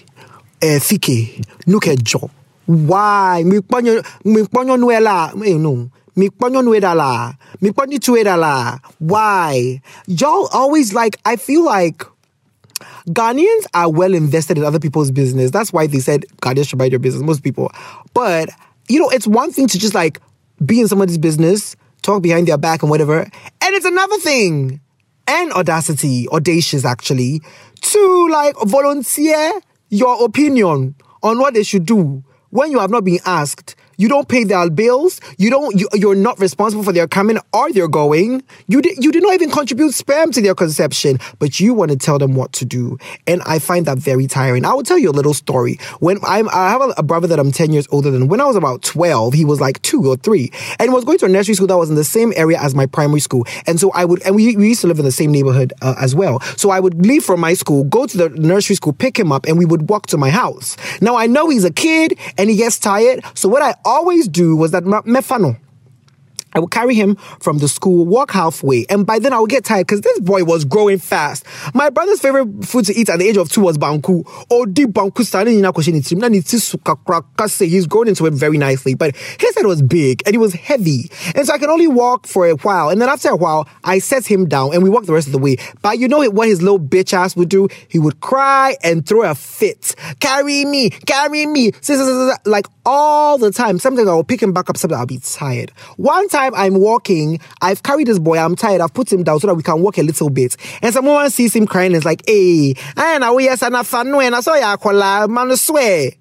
[0.61, 2.29] eh, fike, nuke jo.
[2.67, 3.43] Why?
[3.45, 5.89] Mi ponyo, mi ponyo nuela, eh, no.
[6.15, 7.33] Mi ponyo nueda la.
[7.61, 8.77] Mi ponyo tueda la.
[8.99, 9.81] Why?
[10.07, 12.05] Y'all always like, I feel like
[13.09, 15.51] Ghanaians are well invested in other people's business.
[15.51, 17.71] That's why they said Ghanaians should buy your business, most people.
[18.13, 18.49] But,
[18.89, 20.19] you know, it's one thing to just like
[20.63, 23.21] be in somebody's business, talk behind their back and whatever.
[23.21, 24.81] And it's another thing,
[25.27, 27.41] and audacity, audacious actually,
[27.81, 29.53] to like volunteer
[29.89, 33.75] your opinion on what they should do when you have not been asked.
[34.01, 35.21] You don't pay their bills.
[35.37, 35.79] You don't.
[35.79, 38.43] You, you're not responsible for their coming or their going.
[38.67, 39.03] You did.
[39.03, 42.33] You did not even contribute sperm to their conception, but you want to tell them
[42.33, 44.65] what to do, and I find that very tiring.
[44.65, 45.77] I will tell you a little story.
[45.99, 48.27] When I'm, I have a, a brother that I'm ten years older than.
[48.27, 51.25] When I was about twelve, he was like two or three, and was going to
[51.25, 53.45] a nursery school that was in the same area as my primary school.
[53.67, 55.93] And so I would, and we, we used to live in the same neighborhood uh,
[55.99, 56.39] as well.
[56.57, 59.45] So I would leave from my school, go to the nursery school, pick him up,
[59.45, 60.75] and we would walk to my house.
[61.01, 64.55] Now I know he's a kid and he gets tired, so what I always do
[64.55, 65.59] was that mefano.
[66.53, 69.65] I would carry him from the school, walk halfway, and by then I would get
[69.65, 71.45] tired because this boy was growing fast.
[71.73, 74.23] My brother's favorite food to eat at the age of two was banku.
[74.49, 75.71] Oh, deep banku standing in a
[77.71, 81.09] He's grown into it very nicely, but his head was big and he was heavy.
[81.35, 82.89] And so I could only walk for a while.
[82.89, 85.33] And then after a while, I set him down and we walked the rest of
[85.33, 85.57] the way.
[85.81, 87.67] But you know what his little bitch ass would do?
[87.87, 89.95] He would cry and throw a fit.
[90.19, 91.71] Carry me, carry me,
[92.45, 93.79] like all the time.
[93.79, 95.71] Sometimes I will pick him back up, sometimes I'll be tired.
[95.97, 99.39] One time time I'm walking, I've carried this boy, I'm tired, I've put him down
[99.39, 100.57] so that we can walk a little bit.
[100.81, 103.83] And someone sees him crying and is like, hey, ah, I know yes, and I
[103.83, 106.11] when I saw ya kola, man, swear.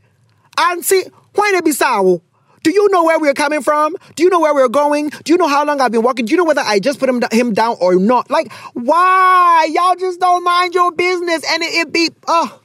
[0.59, 1.03] Auntie,
[1.35, 2.21] why be sour?
[2.63, 3.97] Do you know where we're coming from?
[4.17, 5.09] Do you know where we're going?
[5.25, 6.27] Do you know how long I've been walking?
[6.27, 8.31] Do you know whether I just put him, him down or not?
[8.31, 9.69] Like, why?
[9.73, 12.61] Y'all just don't mind your business and it, it be, oh.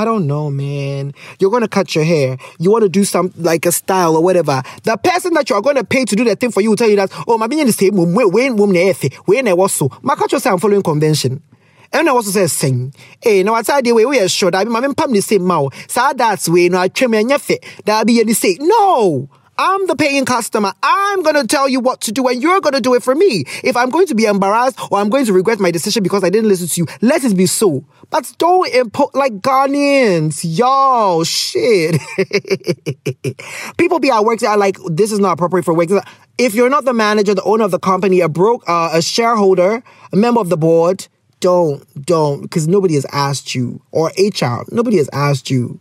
[0.00, 1.12] I don't know, man.
[1.38, 2.38] You're gonna cut your hair.
[2.58, 4.62] You want to do some like a style or whatever.
[4.84, 6.96] The person that you're gonna pay to do that thing for you will tell you
[6.96, 9.90] that, oh, my being the same when when when I was so.
[10.00, 11.42] My you say I'm following convention.
[11.92, 12.94] And I also say sing.
[13.22, 15.74] Eh, hey, now I tell you we are sure that my pam the same mouth.
[15.90, 17.62] So that's way no I trim and fit.
[17.84, 18.56] That'll be any say.
[18.58, 19.28] No.
[19.62, 20.72] I'm the paying customer.
[20.82, 23.14] I'm going to tell you what to do and you're going to do it for
[23.14, 23.44] me.
[23.62, 26.30] If I'm going to be embarrassed or I'm going to regret my decision because I
[26.30, 27.84] didn't listen to you, let it be so.
[28.08, 30.40] But don't impose like Ghanaians.
[30.44, 32.00] Y'all, shit.
[33.76, 35.90] People be at work, they are like, this is not appropriate for work.
[36.38, 39.82] If you're not the manager, the owner of the company, a broke, uh, a shareholder,
[40.10, 41.06] a member of the board,
[41.40, 45.80] don't, don't, because nobody has asked you, or HR, nobody has asked you.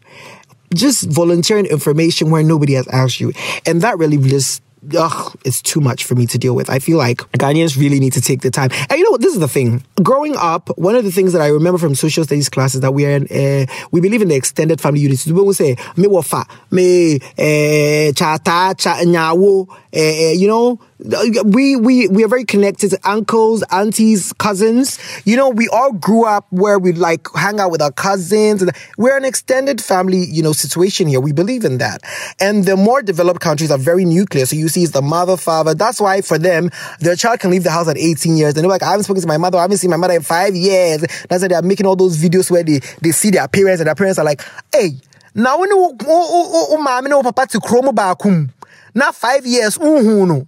[0.73, 3.33] Just volunteering information where nobody has asked you.
[3.65, 4.61] And that really just
[4.97, 6.69] ugh, it's too much for me to deal with.
[6.69, 8.69] I feel like Ghanaians really need to take the time.
[8.89, 9.21] And you know what?
[9.21, 9.83] This is the thing.
[10.01, 13.05] Growing up, one of the things that I remember from social studies classes that we
[13.05, 15.19] are in, uh, we believe in the extended family unit.
[15.19, 22.07] So will say, me wafa, me cha chata, cha nyawo, eh, you know, we we
[22.09, 24.99] we are very connected uncles, aunties, cousins.
[25.25, 28.71] You know, we all grew up where we like hang out with our cousins, and
[28.97, 31.21] we're an extended family, you know, situation here.
[31.21, 32.01] We believe in that.
[32.39, 34.45] And the more developed countries are very nuclear.
[34.45, 35.73] So you see, it's the mother, father.
[35.73, 38.69] That's why for them, their child can leave the house at 18 years, and they're
[38.69, 39.57] like, I haven't spoken to my mother.
[39.57, 41.01] I haven't seen my mother in five years.
[41.29, 43.95] That's why they're making all those videos where they they see their parents, and their
[43.95, 44.41] parents are like,
[44.73, 44.91] Hey,
[45.33, 48.49] now when you oh mommy no papa to chromo bakum.
[48.93, 50.47] Not five years, uh no.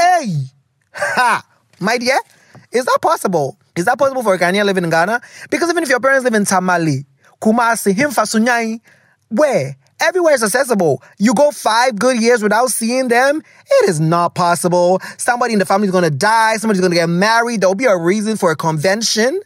[0.00, 0.44] Hey!
[0.94, 1.44] Ha!
[1.78, 2.18] My dear,
[2.72, 3.58] is that possible?
[3.76, 5.20] Is that possible for a Ghanaian living in Ghana?
[5.50, 7.04] Because even if your parents live in Tamale,
[7.42, 8.80] Kumasi, Himfa, Sunyani,
[9.28, 9.76] where?
[10.00, 11.02] Everywhere is accessible.
[11.18, 15.02] You go five good years without seeing them, it is not possible.
[15.18, 18.38] Somebody in the family is gonna die, somebody's gonna get married, there'll be a reason
[18.38, 19.38] for a convention.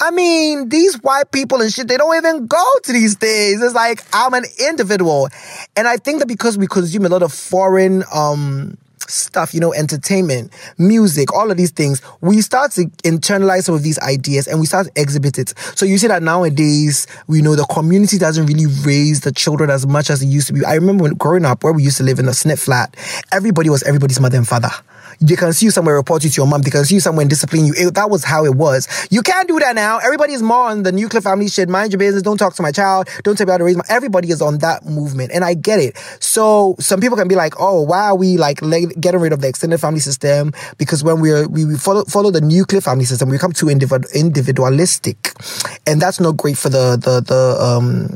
[0.00, 3.62] I mean, these white people and shit, they don't even go to these things.
[3.62, 5.28] It's like, I'm an individual.
[5.76, 8.76] And I think that because we consume a lot of foreign, um,
[9.10, 13.82] stuff, you know, entertainment, music, all of these things, we start to internalize some of
[13.82, 15.54] these ideas and we start to exhibit it.
[15.74, 19.86] So you see that nowadays, we know the community doesn't really raise the children as
[19.86, 20.64] much as it used to be.
[20.64, 22.96] I remember when growing up, where we used to live in a snip flat,
[23.32, 24.70] everybody was everybody's mother and father.
[25.20, 26.62] They can see you somewhere, report you to your mom.
[26.62, 27.74] They can see you somewhere and discipline you.
[27.76, 28.88] It, that was how it was.
[29.10, 29.98] You can't do that now.
[29.98, 31.68] Everybody's more on the nuclear family shit.
[31.68, 32.22] Mind your business.
[32.22, 33.06] Don't talk to my child.
[33.22, 33.84] Don't tell me how to raise my.
[33.90, 35.98] Everybody is on that movement, and I get it.
[36.20, 38.60] So some people can be like, "Oh, why are we like
[38.98, 42.40] getting rid of the extended family system?" Because when we're we, we follow follow the
[42.40, 45.34] nuclear family system, we become too individu- individualistic,
[45.86, 48.14] and that's not great for the the the um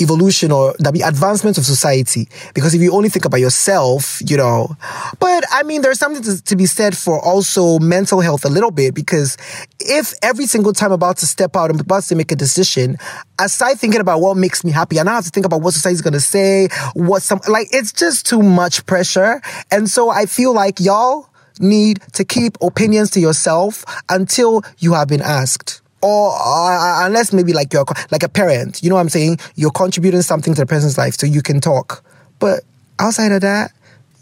[0.00, 2.28] evolution or the advancement of society.
[2.54, 4.76] Because if you only think about yourself, you know,
[5.18, 8.70] but I mean, there's something to, to be said for also mental health a little
[8.70, 9.36] bit because
[9.80, 12.96] if every single time I'm about to step out, I'm about to make a decision,
[13.40, 16.02] aside thinking about what makes me happy, and I have to think about what society's
[16.02, 19.40] gonna say, what some, like, it's just too much pressure.
[19.70, 21.28] And so I feel like y'all
[21.58, 27.52] need to keep opinions to yourself until you have been asked or uh, unless maybe
[27.52, 29.38] like you're like a parent, you know what I'm saying?
[29.56, 32.04] You're contributing something to the person's life so you can talk.
[32.38, 32.62] But
[33.00, 33.72] outside of that,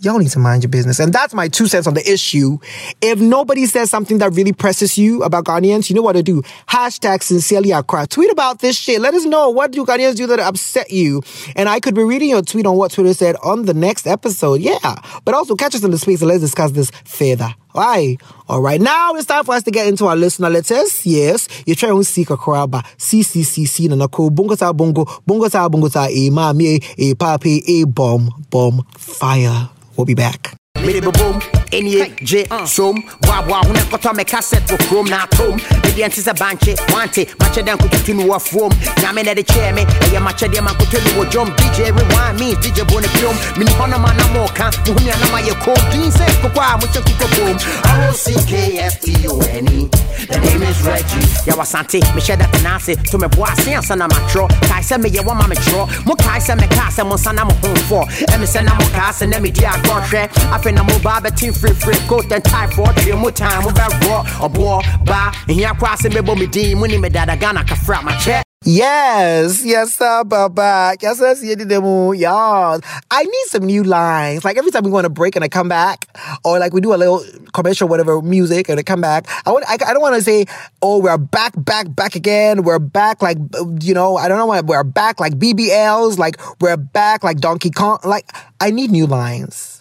[0.01, 0.99] y'all need to mind your business.
[0.99, 2.59] And that's my two cents on the issue.
[3.03, 6.43] If nobody says something that really presses you about Ghanaians, you know what to do.
[6.69, 8.07] Hashtag sincerely Accra.
[8.07, 9.01] Tweet about this shit.
[9.01, 11.23] Let us know what do Ghanaians do that upset you.
[11.55, 14.61] And I could be reading your tweet on what Twitter said on the next episode.
[14.61, 14.97] Yeah.
[15.25, 17.55] But also catch us in the space and let's discuss this further.
[17.75, 18.19] Why?
[18.49, 18.81] All right.
[18.81, 21.05] Now it's time for us to get into our listener letters.
[21.05, 21.49] Yes.
[21.67, 22.71] You try to seek a crab.
[22.99, 24.31] CCCC na nako.
[24.31, 25.03] Bongo sa bongo.
[25.27, 29.69] Bongo sa bongo sa e mami e papi e bomb bomb fire.
[29.97, 30.55] We'll be back.
[30.85, 31.41] Mede boom,
[31.73, 36.33] enye, je, som Wabwa, hune koto me cassette wo chrome na tom Mede enti se
[36.33, 40.49] banche, wante Mache den kututu nu wa fom Nyame ne de chair me Eye mache
[40.49, 44.17] de man kutu nu wa jom DJ rewind me, DJ bone film Mini hono man
[44.17, 49.89] na moka Muhuni ya nama ye cold Din se kukwa, muche kuko boom R-O-C-K-S-T-O-N-E
[50.29, 51.21] The name is Reggie.
[51.47, 54.49] Yawa sante, me share that finance To me boa, se ansa na matro.
[54.69, 57.17] Kai se me ye wa ma me draw Mo kai se me ka se mo
[57.17, 58.05] sa na mo home for.
[58.33, 61.51] Emi se na mo ka se ne me di akɔhwɛ Afei na mo ba bɛte
[61.53, 66.09] mfirifiri coat and tie for twe mu time mo bɛworɔ ɔboɔ ba ɛhia koraa sɛ
[66.11, 70.97] mɛbɔ me din mu ne me dada ghana kafra makyɛ Yes, yes, sir, Baba.
[70.99, 72.81] Yes, yes, yes, yes.
[73.11, 74.43] I need some new lines.
[74.43, 76.09] Like every time we go on a break and I come back,
[76.47, 77.23] or like we do a little
[77.53, 79.27] commercial, whatever, music, and I come back.
[79.45, 79.67] I want.
[79.69, 80.47] I, I don't want to say,
[80.81, 83.37] "Oh, we're back, back, back again." We're back, like
[83.83, 84.17] you know.
[84.17, 84.47] I don't know.
[84.47, 86.17] why We're back like BBLs.
[86.17, 87.99] Like we're back like Donkey Kong.
[88.03, 89.74] Like I need new lines.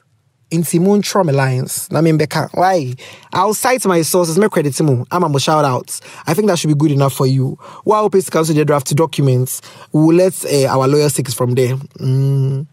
[0.54, 2.94] Nti mu ntwerɛ me I mean, membɛka why
[3.34, 6.60] i'll cite my sources me credit to mu ama mo shout outs i think that
[6.60, 10.68] should be good enough for you while sika so de draft documents we'll let uh,
[10.68, 12.68] our lawyer take it from there mm.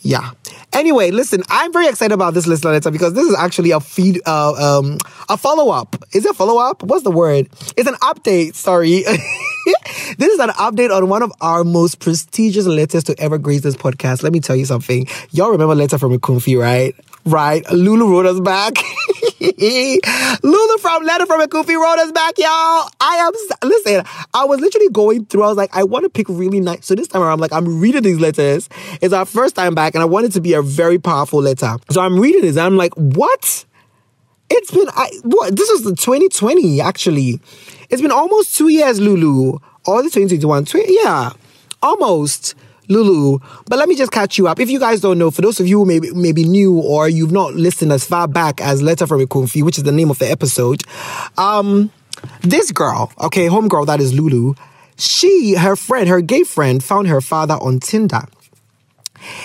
[0.00, 0.30] Yeah.
[0.72, 4.20] Anyway, listen, I'm very excited about this listener letter because this is actually a feed,
[4.26, 4.98] uh, um,
[5.28, 5.96] a follow up.
[6.12, 6.82] Is it a follow up?
[6.82, 7.48] What's the word?
[7.76, 8.54] It's an update.
[8.54, 9.02] Sorry.
[10.18, 13.76] this is an update on one of our most prestigious letters to ever grace this
[13.76, 14.22] podcast.
[14.22, 15.06] Let me tell you something.
[15.32, 16.94] Y'all remember letter from Kumfi, right?
[17.28, 17.70] Right.
[17.70, 18.78] Lulu wrote us back.
[20.42, 22.88] Lulu from Letter from Akufi wrote us back, y'all.
[23.00, 24.02] I am, listen,
[24.32, 26.86] I was literally going through, I was like, I want to pick really nice.
[26.86, 28.70] So this time around, I'm like, I'm reading these letters.
[29.02, 31.76] It's our first time back, and I want it to be a very powerful letter.
[31.90, 33.66] So I'm reading this, and I'm like, what?
[34.48, 35.54] It's been, I, what?
[35.54, 37.40] This was the 2020, actually.
[37.90, 39.58] It's been almost two years, Lulu.
[39.84, 40.66] All the 2021.
[41.04, 41.32] yeah,
[41.82, 42.54] almost.
[42.88, 43.38] Lulu.
[43.68, 44.60] But let me just catch you up.
[44.60, 47.08] If you guys don't know, for those of you who may, may be new or
[47.08, 50.10] you've not listened as far back as Letter from a Kumfi, which is the name
[50.10, 50.82] of the episode,
[51.36, 51.90] um,
[52.40, 54.54] this girl, okay, homegirl, that is Lulu,
[54.96, 58.22] she, her friend, her gay friend, found her father on Tinder.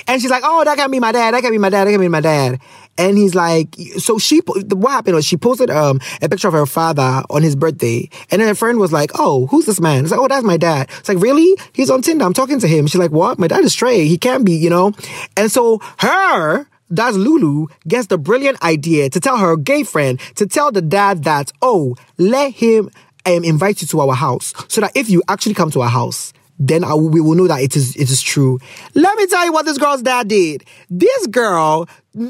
[0.07, 1.91] And she's like, oh, that can be my dad, that can be my dad, that
[1.91, 2.59] can be my dad.
[2.97, 6.65] And he's like, so she, what happened was she posted um, a picture of her
[6.65, 8.09] father on his birthday.
[8.29, 10.03] And then her friend was like, oh, who's this man?
[10.03, 10.89] It's like, oh, that's my dad.
[10.99, 11.57] It's like, really?
[11.73, 12.25] He's on Tinder.
[12.25, 12.85] I'm talking to him.
[12.87, 13.39] She's like, what?
[13.39, 14.05] My dad is straight.
[14.05, 14.93] He can't be, you know?
[15.35, 20.45] And so her, that's Lulu, gets the brilliant idea to tell her gay friend to
[20.45, 22.91] tell the dad that, oh, let him
[23.25, 26.33] um, invite you to our house so that if you actually come to our house,
[26.59, 28.59] then I, we will know that it is it is true.
[28.93, 30.63] Let me tell you what this girl's dad did.
[30.89, 31.87] This girl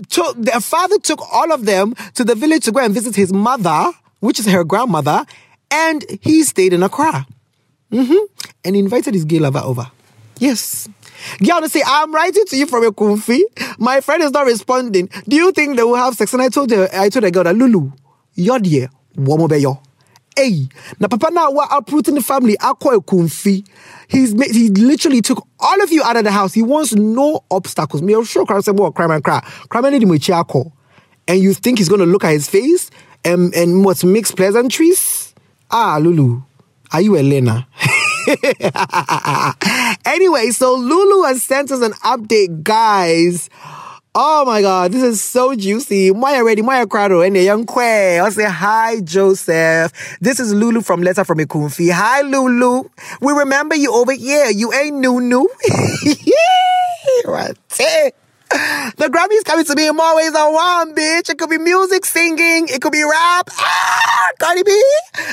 [0.09, 3.34] took their father took all of them to the village to go and visit his
[3.34, 5.25] mother, which is her grandmother,
[5.71, 7.25] and he stayed in Accra.
[7.91, 8.49] Mm-hmm.
[8.65, 9.91] And invited his gay lover over.
[10.39, 10.89] Yes.
[11.45, 13.41] Girl, say, I'm writing to you from a kumfi.
[13.77, 15.09] My friend is not responding.
[15.27, 16.34] Do you think they will have sex?
[16.34, 17.91] And I told her, I told the girl that Lulu,
[18.34, 19.79] you're dear, be yo.
[20.36, 20.67] Hey,
[20.99, 23.67] now papa na wa uprooting the family akwa kumfi.
[24.07, 26.53] He's made, he literally took all of you out of the house.
[26.53, 28.01] He wants no obstacles.
[28.01, 29.39] Me sure crime say what crime and cry.
[29.69, 30.73] Crime and him
[31.27, 32.89] And you think he's gonna look at his face
[33.23, 35.34] and and what's mixed pleasantries?
[35.69, 36.41] Ah, Lulu,
[36.91, 37.67] are you Elena?
[40.05, 43.49] anyway, so Lulu has sent us an update, guys.
[44.16, 46.11] Oh my God, this is so juicy.
[46.11, 48.20] Maya ready, Maya Crado, and the young quay.
[48.20, 49.91] I'll say hi, Joseph.
[50.22, 51.91] This is Lulu from Letter from Ekumfi.
[51.91, 52.84] Hi, Lulu.
[53.22, 54.51] We remember you over here.
[54.51, 55.49] You ain't new, new.
[57.26, 58.11] right there.
[58.97, 61.32] The Grammy's coming to me in more ways than one, bitch.
[61.32, 63.49] It could be music, singing, it could be rap.
[63.57, 64.84] Ah, Cardi B,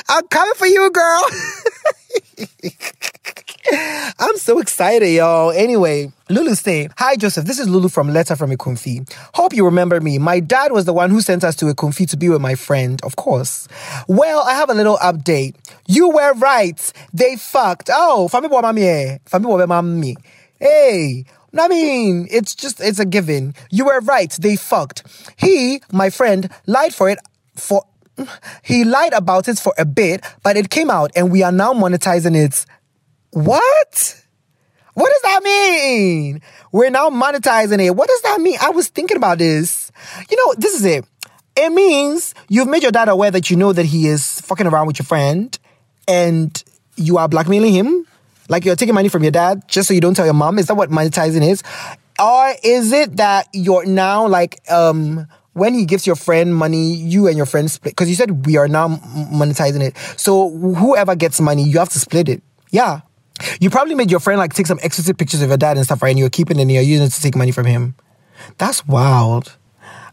[0.09, 1.23] I'm coming for you, girl.
[4.19, 5.51] I'm so excited, y'all.
[5.51, 9.07] Anyway, Lulu say, Hi Joseph, this is Lulu from Letter from Ekumfi.
[9.33, 10.17] Hope you remember me.
[10.17, 12.99] My dad was the one who sent us to Ekumfi to be with my friend,
[13.03, 13.67] of course.
[14.07, 15.55] Well, I have a little update.
[15.87, 16.93] You were right.
[17.13, 17.89] They fucked.
[17.93, 19.17] Oh, bo eh?
[19.29, 20.15] mami.
[20.59, 21.25] Hey,
[21.57, 23.53] I mean, it's just, it's a given.
[23.69, 24.31] You were right.
[24.31, 25.03] They fucked.
[25.37, 27.19] He, my friend, lied for it
[27.55, 27.83] for,
[28.63, 31.73] he lied about it for a bit, but it came out and we are now
[31.73, 32.65] monetizing it
[33.31, 34.23] what?
[34.93, 36.41] What does that mean?
[36.71, 37.95] We're now monetizing it.
[37.95, 38.57] What does that mean?
[38.61, 39.91] I was thinking about this.
[40.29, 41.05] You know, this is it.
[41.55, 44.87] It means you've made your dad aware that you know that he is fucking around
[44.87, 45.57] with your friend
[46.07, 46.63] and
[46.95, 48.05] you are blackmailing him.
[48.49, 50.59] Like you're taking money from your dad just so you don't tell your mom.
[50.59, 51.63] Is that what monetizing is?
[52.19, 57.27] Or is it that you're now like, um, when he gives your friend money, you
[57.27, 59.97] and your friend split, because you said we are now monetizing it.
[60.17, 62.41] So whoever gets money, you have to split it.
[62.71, 63.01] Yeah.
[63.59, 66.01] You probably made your friend like take some explicit pictures of your dad and stuff,
[66.01, 66.09] right?
[66.09, 67.95] And you're keeping it and you're using it to take money from him.
[68.57, 69.57] That's wild.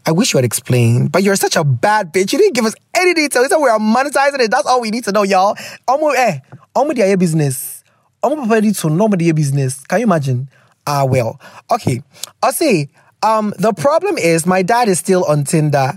[0.05, 2.31] I wish you had explained, but you're such a bad bitch.
[2.31, 3.43] You didn't give us any details.
[3.43, 4.49] You said we are monetizing it.
[4.51, 5.55] That's all we need to know, y'all.
[5.87, 6.39] Almost, eh,
[6.75, 7.83] almost their business.
[8.21, 9.83] Papa need to know their business.
[9.85, 10.49] Can you imagine?
[10.87, 11.39] Ah, well.
[11.71, 12.01] Okay.
[12.41, 12.89] I see.
[13.21, 15.93] um, the problem is my dad is still on Tinder.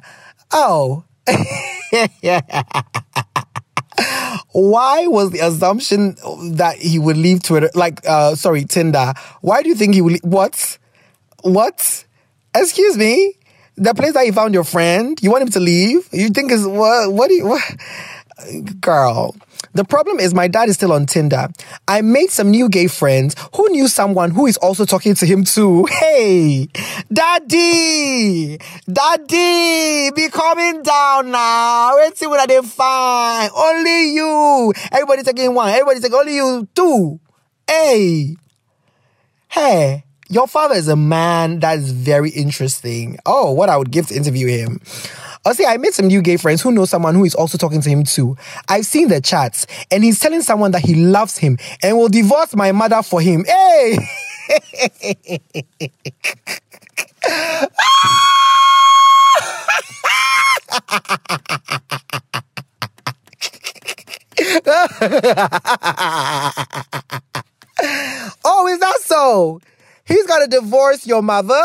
[0.52, 1.04] Oh.
[2.22, 2.40] yeah.
[4.52, 6.16] Why was the assumption
[6.56, 9.12] that he would leave Twitter, like, uh, sorry, Tinder?
[9.40, 10.12] Why do you think he would?
[10.12, 10.24] Leave?
[10.24, 10.78] What?
[11.42, 12.04] What?
[12.54, 13.34] Excuse me.
[13.76, 16.08] The place that you found your friend, you want him to leave?
[16.12, 17.12] You think is what?
[17.12, 17.46] What do you?
[17.46, 17.62] What?
[18.80, 19.36] girl.
[19.74, 21.48] The problem is my dad is still on Tinder.
[21.88, 25.44] I made some new gay friends who knew someone who is also talking to him
[25.44, 25.86] too.
[26.02, 26.68] Hey,
[27.12, 28.58] daddy,
[28.92, 31.94] daddy, be coming down now.
[31.94, 33.50] Let's see what they find.
[33.56, 34.72] Only you.
[34.90, 35.70] Everybody taking one.
[35.70, 37.20] Everybody taking only you two.
[37.66, 38.36] Hey,
[39.48, 40.04] hey.
[40.28, 43.18] Your father is a man that is very interesting.
[43.26, 44.80] Oh, what I would give to interview him.
[45.44, 47.58] Oh, I'll say I made some new gay friends who know someone who is also
[47.58, 48.36] talking to him too.
[48.68, 52.54] I've seen the chats, and he's telling someone that he loves him and will divorce
[52.54, 53.44] my mother for him.
[53.44, 53.98] Hey!
[68.44, 69.60] oh, is that so?
[70.04, 71.64] He's to divorce your mother?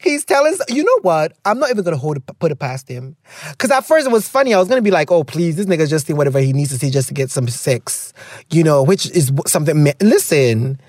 [0.00, 1.32] He's telling, you know what?
[1.44, 3.16] I'm not even gonna hold it, put it past him.
[3.58, 4.54] Cause at first it was funny.
[4.54, 6.78] I was gonna be like, oh, please, this nigga's just saying whatever he needs to
[6.78, 8.12] say just to get some sex,
[8.50, 10.80] you know, which is something, listen,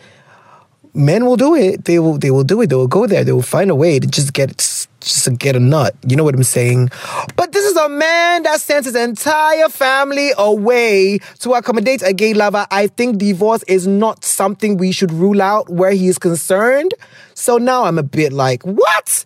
[0.93, 1.85] men will do it.
[1.85, 2.67] They will, they will do it.
[2.67, 3.23] They will go there.
[3.23, 4.61] They will find a way to just get,
[5.01, 5.95] just to get a nut.
[6.07, 6.89] You know what I'm saying?
[7.35, 12.33] But this is a man that sent his entire family away to accommodate a gay
[12.33, 12.67] lover.
[12.71, 16.93] I think divorce is not something we should rule out where he is concerned.
[17.33, 19.25] So now I'm a bit like, what?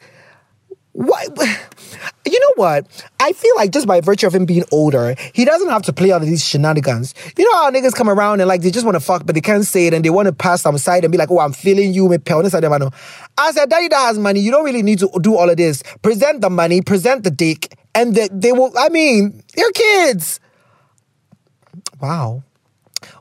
[0.93, 1.37] What?
[2.25, 3.05] You know what?
[3.19, 6.09] I feel like just by virtue of him being older, he doesn't have to play
[6.11, 7.13] all of these shenanigans.
[7.37, 9.41] You know how niggas come around and like they just want to fuck, but they
[9.41, 11.51] can't say it and they want to pass some side and be like, oh, I'm
[11.51, 12.93] feeling you, me pal, this and that.
[13.37, 15.83] I said, daddy that has money, you don't really need to do all of this.
[16.01, 20.39] Present the money, present the dick, and they, they will, I mean, they're kids.
[22.01, 22.41] Wow.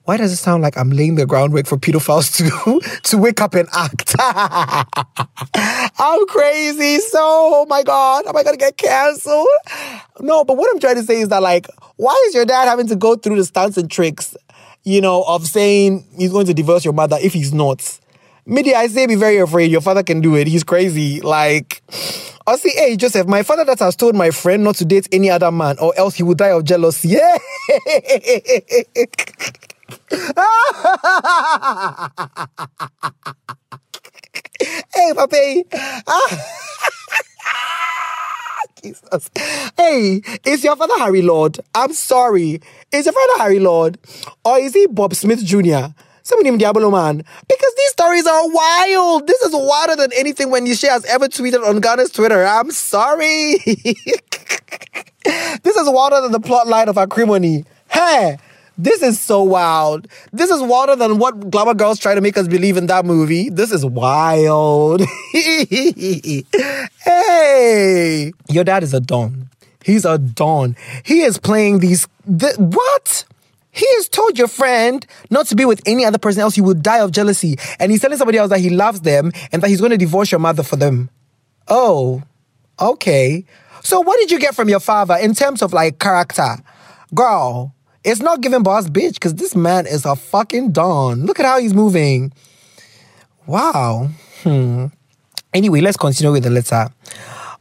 [0.05, 3.55] Why does it sound like I'm laying the groundwork for pedophiles to, to wake up
[3.55, 4.17] and act?
[5.99, 6.99] I'm crazy.
[6.99, 9.47] So, oh my God, am I going to get canceled?
[10.19, 12.89] No, but what I'm trying to say is that, like, why is your dad having
[12.89, 14.37] to go through the stunts and tricks,
[14.83, 18.01] you know, of saying he's going to divorce your mother if he's not?
[18.45, 19.71] Media, I say be very afraid.
[19.71, 20.49] Your father can do it.
[20.49, 21.21] He's crazy.
[21.21, 21.81] Like,
[22.45, 25.31] I see, hey, Joseph, my father that has told my friend not to date any
[25.31, 27.11] other man or else he would die of jealousy.
[27.19, 27.39] Yeah.
[34.95, 35.63] hey, papi.
[38.83, 39.31] Jesus.
[39.77, 41.59] Hey, is your father Harry Lord?
[41.75, 42.61] I'm sorry.
[42.91, 43.99] Is your father Harry Lord?
[44.45, 45.93] Or is he Bob Smith Jr.?
[46.25, 47.19] Some name Diablo man.
[47.49, 49.27] Because these stories are wild.
[49.27, 52.45] This is wilder than anything when Yeshe has ever tweeted on Ghana's Twitter.
[52.45, 53.59] I'm sorry.
[53.65, 53.97] this
[55.77, 57.65] is wilder than the plot line of Acrimony.
[57.89, 58.39] Hey,
[58.79, 60.09] this is so wild.
[60.33, 63.51] This is wilder than what Glamour Girls try to make us believe in that movie.
[63.51, 65.03] This is wild.
[65.33, 66.43] hey,
[68.49, 69.49] your dad is a don.
[69.85, 70.77] He's a don.
[71.05, 72.07] He is playing these.
[72.27, 73.25] Th- what?
[73.73, 76.57] He has told your friend not to be with any other person else.
[76.57, 77.57] You would die of jealousy.
[77.79, 80.31] And he's telling somebody else that he loves them and that he's going to divorce
[80.31, 81.09] your mother for them.
[81.69, 82.23] Oh,
[82.79, 83.45] okay.
[83.83, 86.57] So what did you get from your father in terms of like character?
[87.15, 87.75] Girl,
[88.05, 91.25] it's not giving boss bitch because this man is a fucking don.
[91.25, 92.33] Look at how he's moving.
[93.47, 94.09] Wow.
[94.43, 94.87] Hmm.
[95.53, 96.89] Anyway, let's continue with the letter.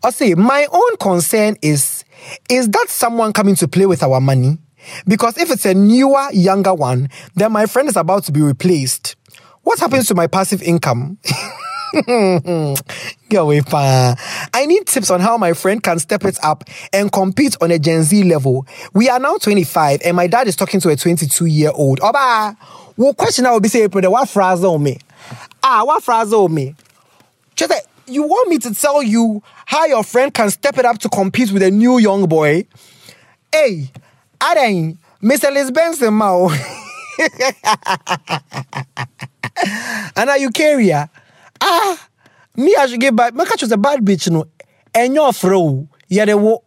[0.03, 2.03] I'll say my own concern is
[2.49, 4.57] is that someone coming to play with our money?
[5.07, 9.15] Because if it's a newer, younger one, then my friend is about to be replaced.
[9.63, 11.19] What happens to my passive income?
[13.29, 14.15] Go pa.
[14.53, 16.63] I need tips on how my friend can step it up
[16.93, 18.65] and compete on a Gen Z level.
[18.93, 21.99] We are now 25 and my dad is talking to a 22 year old.
[22.01, 22.55] Oba,
[22.95, 24.99] what question I will be saying, what phrase on me?
[25.61, 26.75] Ah, what phrase on me?
[27.55, 27.73] Just
[28.07, 31.51] you want me to tell you how your friend can step it up to compete
[31.51, 32.65] with a new young boy?
[33.51, 33.91] Hey,
[34.41, 35.51] Adan, Mr.
[35.51, 36.49] Liz Benson, Mao.
[40.15, 41.09] and are you carrier?
[41.61, 42.07] Ah,
[42.55, 43.33] me I should get back.
[43.33, 44.45] My catch was a bad bitch, no.
[44.93, 45.31] And your
[46.09, 46.63] yeah, they wo.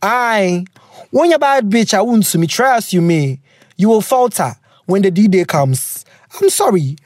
[0.00, 0.64] Aye,
[1.10, 2.46] when you're bad bitch, I won't me.
[2.46, 3.40] Try as you may,
[3.76, 4.54] you will falter
[4.86, 6.04] when the D day comes.
[6.40, 6.96] I'm sorry.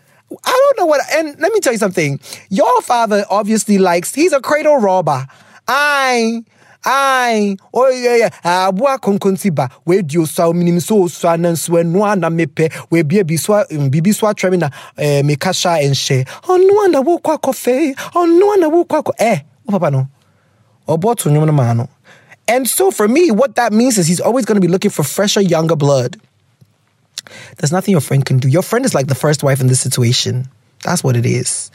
[0.45, 1.01] I don't know what.
[1.13, 2.21] And let me tell you something.
[2.49, 4.15] Your father obviously likes.
[4.15, 5.27] He's a cradle robber.
[5.69, 6.43] Aye.
[6.85, 8.31] Ai, oh yeah yeah.
[8.69, 9.71] Aboa konkonti ba.
[9.85, 12.73] We di osa minim so osa na nso enu ana mepe.
[12.91, 16.27] We bia bi so bibi so na eh me kasha enhye.
[16.43, 17.95] Onu ana wo kwa kofe.
[18.15, 19.43] Onu ana wo kwa ko eh.
[19.69, 20.09] O papa no.
[20.89, 21.89] Obo to no.
[22.49, 25.05] And so for me, what that means is he's always going to be looking for
[25.05, 26.21] fresher, younger blood.
[27.57, 28.49] There's nothing your friend can do.
[28.49, 30.49] Your friend is like the first wife in this situation.
[30.83, 31.71] That's what it is.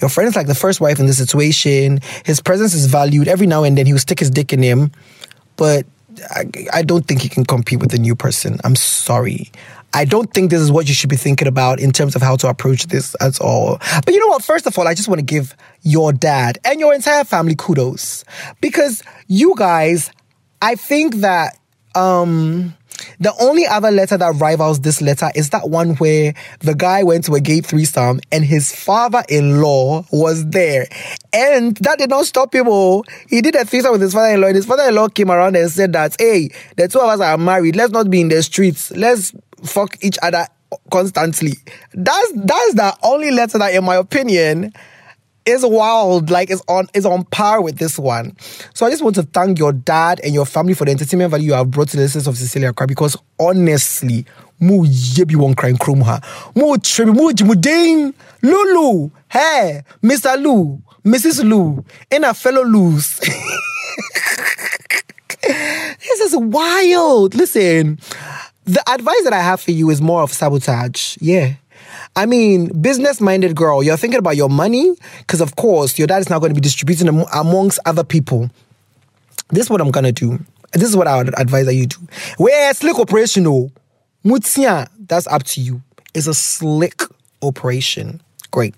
[0.00, 2.00] Your friend is like the first wife in this situation.
[2.24, 3.28] His presence is valued.
[3.28, 4.92] Every now and then he will stick his dick in him.
[5.56, 5.86] But
[6.30, 8.58] I, I don't think he can compete with the new person.
[8.64, 9.50] I'm sorry.
[9.92, 12.36] I don't think this is what you should be thinking about in terms of how
[12.36, 13.78] to approach this at all.
[14.04, 14.44] But you know what?
[14.44, 18.24] First of all, I just want to give your dad and your entire family kudos
[18.60, 20.12] because you guys,
[20.62, 21.56] I think that
[21.96, 22.76] um
[23.18, 27.24] the only other letter that rivals this letter is that one where the guy went
[27.24, 30.86] to a gay threesome and his father-in-law was there.
[31.32, 32.66] And that did not stop him.
[32.68, 35.92] Oh, he did a threesome with his father-in-law and his father-in-law came around and said
[35.92, 37.76] that, hey, the two of us are married.
[37.76, 38.90] Let's not be in the streets.
[38.92, 39.32] Let's
[39.64, 40.46] fuck each other
[40.90, 41.54] constantly.
[41.92, 44.72] That's, that's the only letter that, in my opinion,
[45.50, 46.30] is wild.
[46.30, 48.36] Like it's on is on par with this one.
[48.74, 51.46] So I just want to thank your dad and your family for the entertainment value
[51.46, 54.26] you have brought to the listeners of Sincerely Accra because honestly,
[54.60, 56.20] mu yebi one crying chrome ha.
[56.54, 58.14] Mu tribi mu jimuding.
[58.42, 59.10] Lulu.
[59.28, 60.42] Hey, Mr.
[60.42, 61.48] Lou, Mrs.
[61.48, 63.18] Lou, and our fellow Lou's.
[65.42, 67.34] this is wild.
[67.34, 67.98] Listen,
[68.64, 71.16] the advice that I have for you is more of sabotage.
[71.20, 71.54] Yeah.
[72.16, 76.18] I mean, business minded girl, you're thinking about your money because, of course, your dad
[76.18, 78.50] is now going to be distributing am- amongst other people.
[79.50, 80.38] This is what I'm going to do.
[80.72, 81.98] This is what I would advise that you do.
[82.38, 83.44] Where slick operation,
[84.24, 85.82] Mutia, that's up to you.
[86.14, 87.02] It's a slick
[87.42, 88.20] operation.
[88.50, 88.74] Great.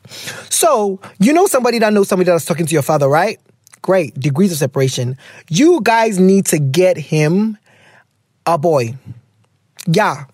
[0.51, 3.41] So, you know somebody that knows somebody that's talking to your father, right?
[3.81, 4.19] Great.
[4.19, 5.17] Degrees of separation.
[5.49, 7.59] You guys need to get him
[8.47, 8.95] a boy.
[9.87, 10.25] Yeah.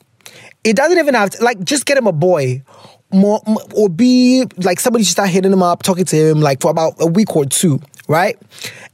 [0.64, 2.62] It doesn't even have to, like, just get him a boy.
[3.10, 3.40] More,
[3.74, 6.94] or be like somebody should start hitting him up, talking to him like for about
[7.00, 8.36] a week or two, right?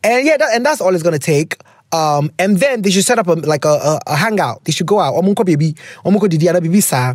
[0.05, 1.57] And yeah, that, and that's all it's gonna take.
[1.91, 4.65] Um, and then they should set up a, like a, a, a hangout.
[4.65, 5.15] They should go out.
[5.15, 7.15] Omunko baby, omunko didi ana baby sa.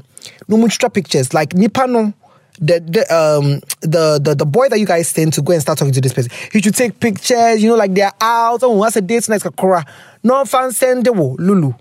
[0.50, 1.34] No much pictures.
[1.34, 2.14] Like nipa no.
[2.62, 5.78] The, the um the, the the boy that you guys tend to go and start
[5.78, 6.32] talking to this person.
[6.52, 7.64] He should take pictures.
[7.64, 8.62] You know, like they're out.
[8.64, 9.40] Oh, what's a date night?
[9.42, 9.88] Kakora.
[10.22, 11.74] No fan send the Lulu.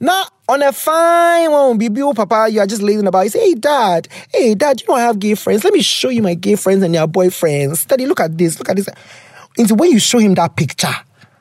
[0.00, 3.22] Now, on a fine one, baby, oh, papa, you are just lazing about.
[3.22, 5.64] You say, hey, dad, hey, dad, you know I have gay friends.
[5.64, 7.86] Let me show you my gay friends and their boyfriends.
[7.86, 8.88] Daddy, look at this, look at this.
[9.56, 10.94] Into when you show him that picture,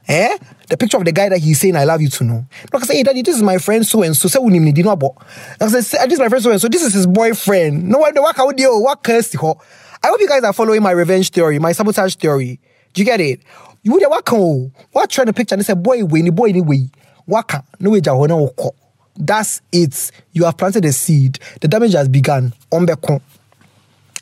[0.07, 0.37] eh?
[0.69, 2.45] The picture of the guy that he's saying, I love you to know.
[2.71, 4.27] Like I say, hey, daddy, this is my friend so and so.
[4.29, 5.15] Say, we need not Like
[5.61, 6.69] I say, this is my friend so and so.
[6.69, 7.89] This is his boyfriend.
[7.89, 11.59] No, what, what, what, what, curse, I hope you guys are following my revenge theory,
[11.59, 12.59] my sabotage theory.
[12.93, 13.41] Do you get it?
[13.83, 16.89] You would what can what trying to picture and say, boy, way, boy, anyway.
[17.25, 18.71] Waka, no way, jahona woko.
[19.15, 20.11] That's it.
[20.33, 21.39] You have planted a seed.
[21.61, 22.53] The damage has begun.
[22.71, 23.21] Ombeko.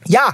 [0.05, 0.33] Yeah.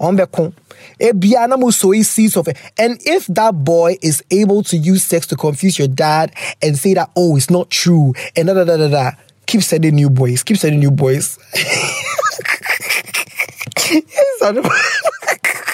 [0.00, 0.52] Ombeko.
[1.00, 2.58] Ebia na mo sow seeds of it.
[2.78, 6.32] And if that boy is able to use sex to confuse your dad
[6.62, 9.10] and say that, oh, it's not true, and da da da da da,
[9.46, 10.42] keep sending new boys.
[10.42, 11.38] Keep sending new boys.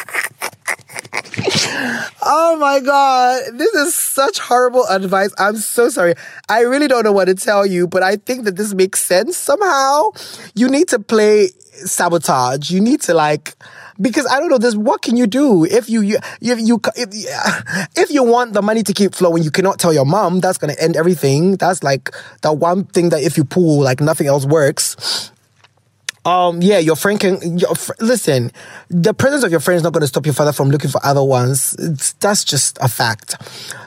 [2.22, 3.59] Oh my God.
[3.59, 5.32] This is such horrible advice.
[5.38, 6.14] I'm so sorry.
[6.49, 9.36] I really don't know what to tell you, but I think that this makes sense
[9.36, 10.11] somehow.
[10.55, 12.70] You need to play sabotage.
[12.70, 13.55] You need to like,
[14.01, 14.74] because I don't know this.
[14.74, 18.82] What can you do if you you if you if, if you want the money
[18.82, 19.43] to keep flowing?
[19.43, 20.41] You cannot tell your mom.
[20.41, 21.57] That's gonna end everything.
[21.57, 22.11] That's like
[22.43, 25.32] the one thing that if you pull, like nothing else works.
[26.30, 28.52] Um, yeah, your friend can, your, fr- listen,
[28.88, 31.04] the presence of your friend is not going to stop your father from looking for
[31.04, 31.74] other ones.
[31.76, 33.34] It's, that's just a fact.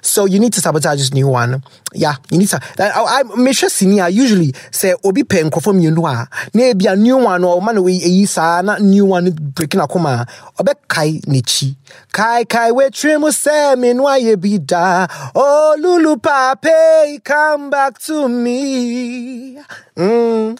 [0.01, 1.63] So you need to sabotage this new one.
[1.93, 5.91] Yeah, you need to, I, I, make sure senior usually say, obi pen from you
[5.91, 9.87] know, maybe a new one or man we e sa na new one breaking a
[9.87, 10.27] coma,
[10.59, 11.77] obe kai nichi.
[12.11, 15.07] Kai kai we trim se me no ye be da.
[15.33, 19.59] Oh, Lulu Pape, come back to me.
[19.95, 20.59] Mm.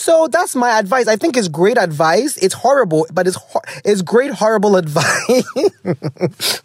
[0.00, 1.08] So that's my advice.
[1.08, 2.38] I think it's great advice.
[2.38, 5.44] It's horrible, but it's hor- it's great horrible advice.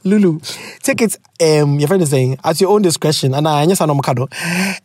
[0.06, 0.40] Lulu,
[0.82, 1.18] take it.
[1.42, 3.34] Um, your friend is saying at your own discretion.
[3.34, 3.82] And I just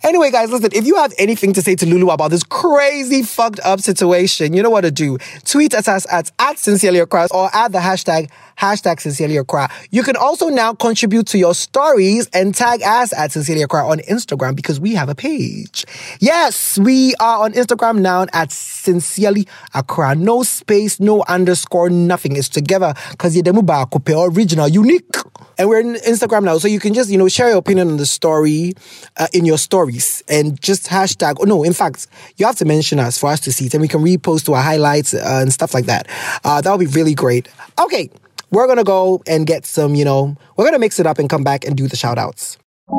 [0.03, 0.71] Anyway, guys, listen.
[0.73, 4.65] If you have anything to say to Lulu about this crazy fucked up situation, you
[4.65, 5.19] know what to do.
[5.45, 9.71] Tweet at us at at sincerely Accra or add the hashtag hashtag sincerely Accra.
[9.91, 13.99] You can also now contribute to your stories and tag us at sincerely Accra on
[14.01, 15.85] Instagram because we have a page.
[16.21, 20.15] Yes, we are on Instagram now at sincerely Accra.
[20.15, 22.37] No space, no underscore, nothing.
[22.37, 25.17] It's together because you're the original, unique.
[25.59, 27.97] And we're in Instagram now, so you can just, you know, share your opinion on
[27.99, 28.73] the story
[29.19, 31.37] uh, in your stories and just hashtag.
[31.39, 32.07] Oh, no, in fact,
[32.39, 34.55] you have to mention us for us to see it and we can repost to
[34.55, 36.09] our highlights uh, and stuff like that.
[36.45, 37.49] Uh, that would be really great.
[37.79, 38.09] Okay,
[38.51, 41.45] we're gonna go and get some, you know, we're gonna mix it up and come
[41.45, 42.59] back and do the shout outs.
[42.91, 42.99] Girl,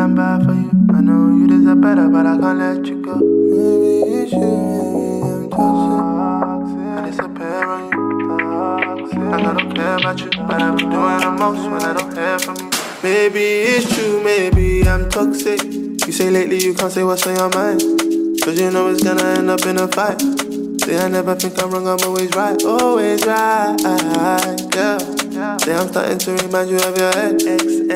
[0.00, 0.70] I'm bad for you.
[0.94, 3.14] I know you deserve better, but I can't let you go.
[3.16, 4.40] Maybe it's you.
[5.24, 6.78] I'm toxic.
[6.78, 7.96] I disappear on you.
[8.82, 9.18] Toxic.
[9.18, 12.06] I don't care about you, but I be doing the most when I don't.
[13.02, 15.62] Maybe it's true, maybe I'm toxic.
[15.62, 17.80] You say lately you can't say what's on your mind.
[18.42, 20.20] Cause you know it's gonna end up in a fight.
[20.86, 23.76] Say I never think I'm wrong, I'm always right, always right,
[24.72, 24.98] yeah.
[25.58, 27.42] Say I'm starting to remind you of your ex.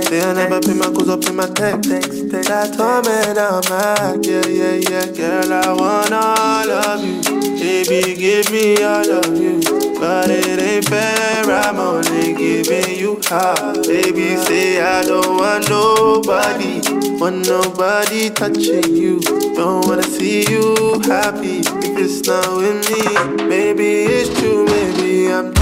[0.08, 1.86] Say I never put my calls up in my text.
[2.30, 5.06] That torment I'm mad, yeah, yeah, yeah.
[5.06, 7.22] Girl, I want all of you.
[7.60, 9.60] Baby, give me all of you.
[10.00, 13.86] But it ain't fair, I'm only giving you half.
[13.86, 16.80] Baby, say I don't want nobody.
[17.20, 19.20] Want nobody touching you.
[19.54, 21.62] Don't wanna see you happy
[22.02, 23.46] it's not with me.
[23.46, 25.52] Maybe it's true, maybe I'm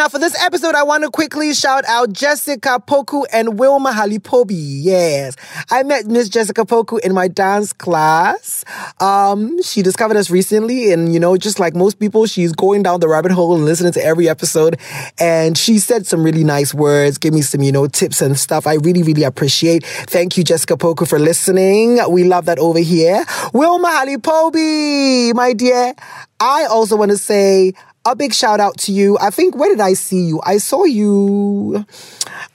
[0.00, 4.54] now for this episode, I want to quickly shout out Jessica Poku and Wilma Halipobi.
[4.56, 5.36] Yes,
[5.70, 8.64] I met Miss Jessica Poku in my dance class.
[8.98, 13.00] Um, she discovered us recently, and you know, just like most people, she's going down
[13.00, 14.80] the rabbit hole and listening to every episode.
[15.18, 18.66] And she said some really nice words, gave me some, you know, tips and stuff.
[18.66, 19.84] I really, really appreciate.
[19.84, 22.00] Thank you, Jessica Poku, for listening.
[22.08, 23.22] We love that over here.
[23.52, 25.94] Wilma Halipobi, my dear.
[26.42, 27.74] I also want to say
[28.06, 29.18] a big shout out to you.
[29.20, 30.40] I think, where did I see you?
[30.44, 31.84] I saw you.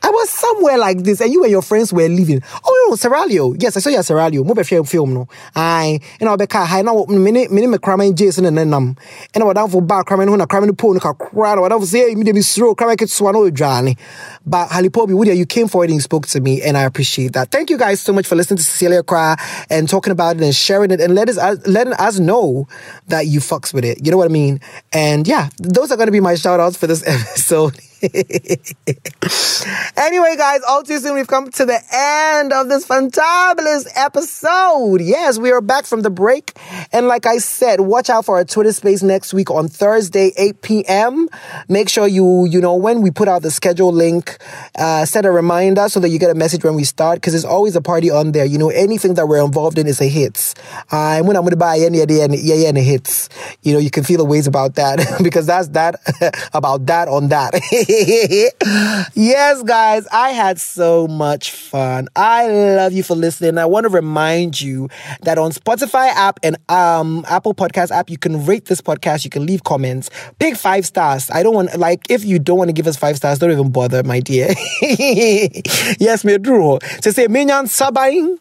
[0.01, 2.41] I was somewhere like this, and you and your friends were leaving.
[2.63, 3.55] Oh, no, Serralio.
[3.61, 4.45] Yes, I saw you at Serralio.
[4.45, 5.27] Mo be film no.
[5.55, 5.99] Aye.
[6.19, 7.05] And I'll be car high now.
[7.07, 8.97] Mini, mini, me Jason and then um.
[9.33, 11.71] And I was down for bar cramming when I cramming the pool, no crowd.
[11.71, 13.97] I was say immediately slow cramming it swano Johnny.
[14.45, 17.51] But Halipobi, Woody, you came forward and you spoke to me, and I appreciate that.
[17.51, 19.37] Thank you guys so much for listening to Sincerely Accra
[19.69, 21.37] and talking about it and sharing it and let us
[21.67, 22.67] letting us know
[23.07, 24.05] that you fucks with it.
[24.05, 24.59] You know what I mean?
[24.93, 27.79] And yeah, those are going to be my shout outs for this episode.
[29.97, 35.01] anyway, guys, all too soon we've come to the end of this fantabulous episode.
[35.01, 36.57] Yes, we are back from the break.
[36.91, 40.61] And like I said, watch out for our Twitter space next week on Thursday, 8
[40.61, 41.29] p.m.
[41.69, 44.37] Make sure you, you know, when we put out the schedule link,
[44.77, 47.45] uh, set a reminder so that you get a message when we start because there's
[47.45, 48.45] always a party on there.
[48.45, 50.53] You know, anything that we're involved in is a hit.
[50.91, 53.29] Uh, and when I'm going to buy any idea, yeah, yeah, and hits,
[53.63, 55.95] you know, you can feel the ways about that because that's that
[56.53, 57.53] about that on that.
[59.13, 62.07] yes, guys, I had so much fun.
[62.15, 63.57] I love you for listening.
[63.57, 64.89] I want to remind you
[65.21, 69.23] that on Spotify app and um, Apple Podcast app, you can rate this podcast.
[69.23, 70.09] You can leave comments.
[70.39, 71.29] Pick five stars.
[71.29, 73.71] I don't want like if you don't want to give us five stars, don't even
[73.71, 74.53] bother, my dear.
[74.81, 76.79] yes, me draw.
[76.79, 78.39] To say minyan sabaing.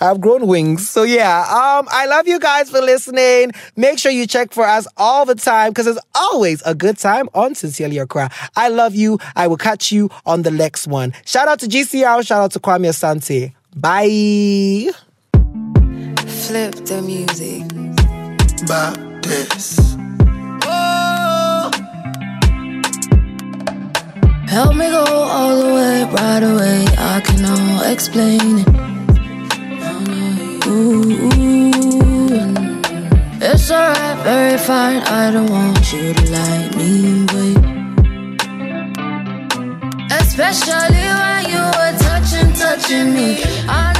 [0.00, 0.88] I've grown wings.
[0.88, 3.52] So yeah, um, I love you guys for listening.
[3.76, 7.28] Make sure you check for us all the time because it's always a good time
[7.34, 8.30] on Sincerely Accra.
[8.56, 9.18] I love you.
[9.34, 11.12] I will catch you on the next one.
[11.24, 12.26] Shout out to GCR.
[12.26, 13.54] Shout out to Kwame Asante.
[13.74, 14.92] Bye.
[16.46, 17.64] Flip the music.
[18.66, 19.96] Baptist.
[24.48, 26.84] Help me go all the way, right away.
[26.96, 28.95] I cannot explain it.
[30.68, 31.02] Ooh,
[33.40, 35.02] it's alright, very fine.
[35.02, 37.58] I don't want you to like me, wait.
[40.20, 43.42] Especially when you were touching, touching me.
[43.68, 43.95] I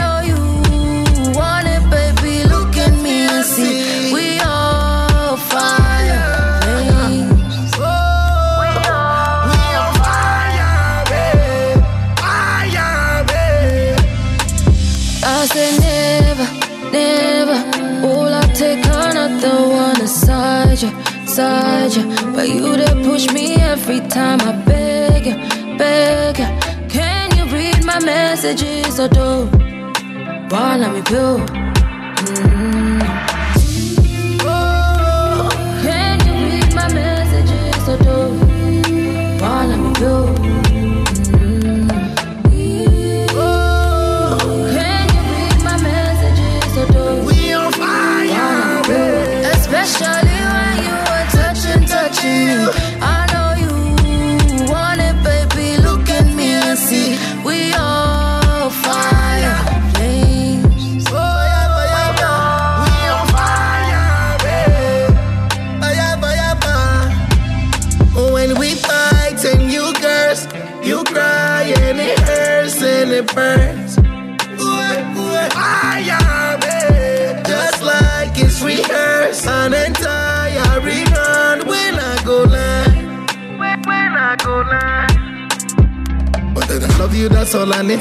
[21.38, 22.32] you, you.
[22.34, 25.36] But you that push me every time I beg you,
[25.78, 26.88] beg you.
[26.88, 29.46] Can you read my messages or do?
[30.50, 31.40] Why let me build?
[31.40, 32.85] Mm.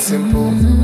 [0.06, 0.75] Simple.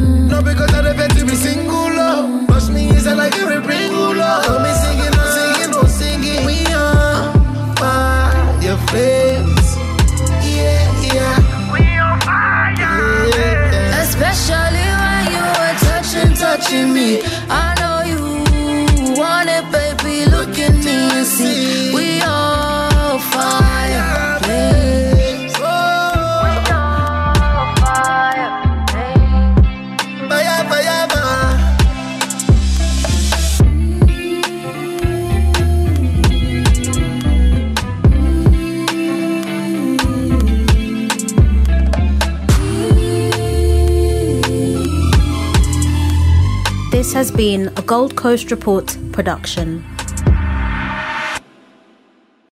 [47.92, 49.84] Gold Coast Report production.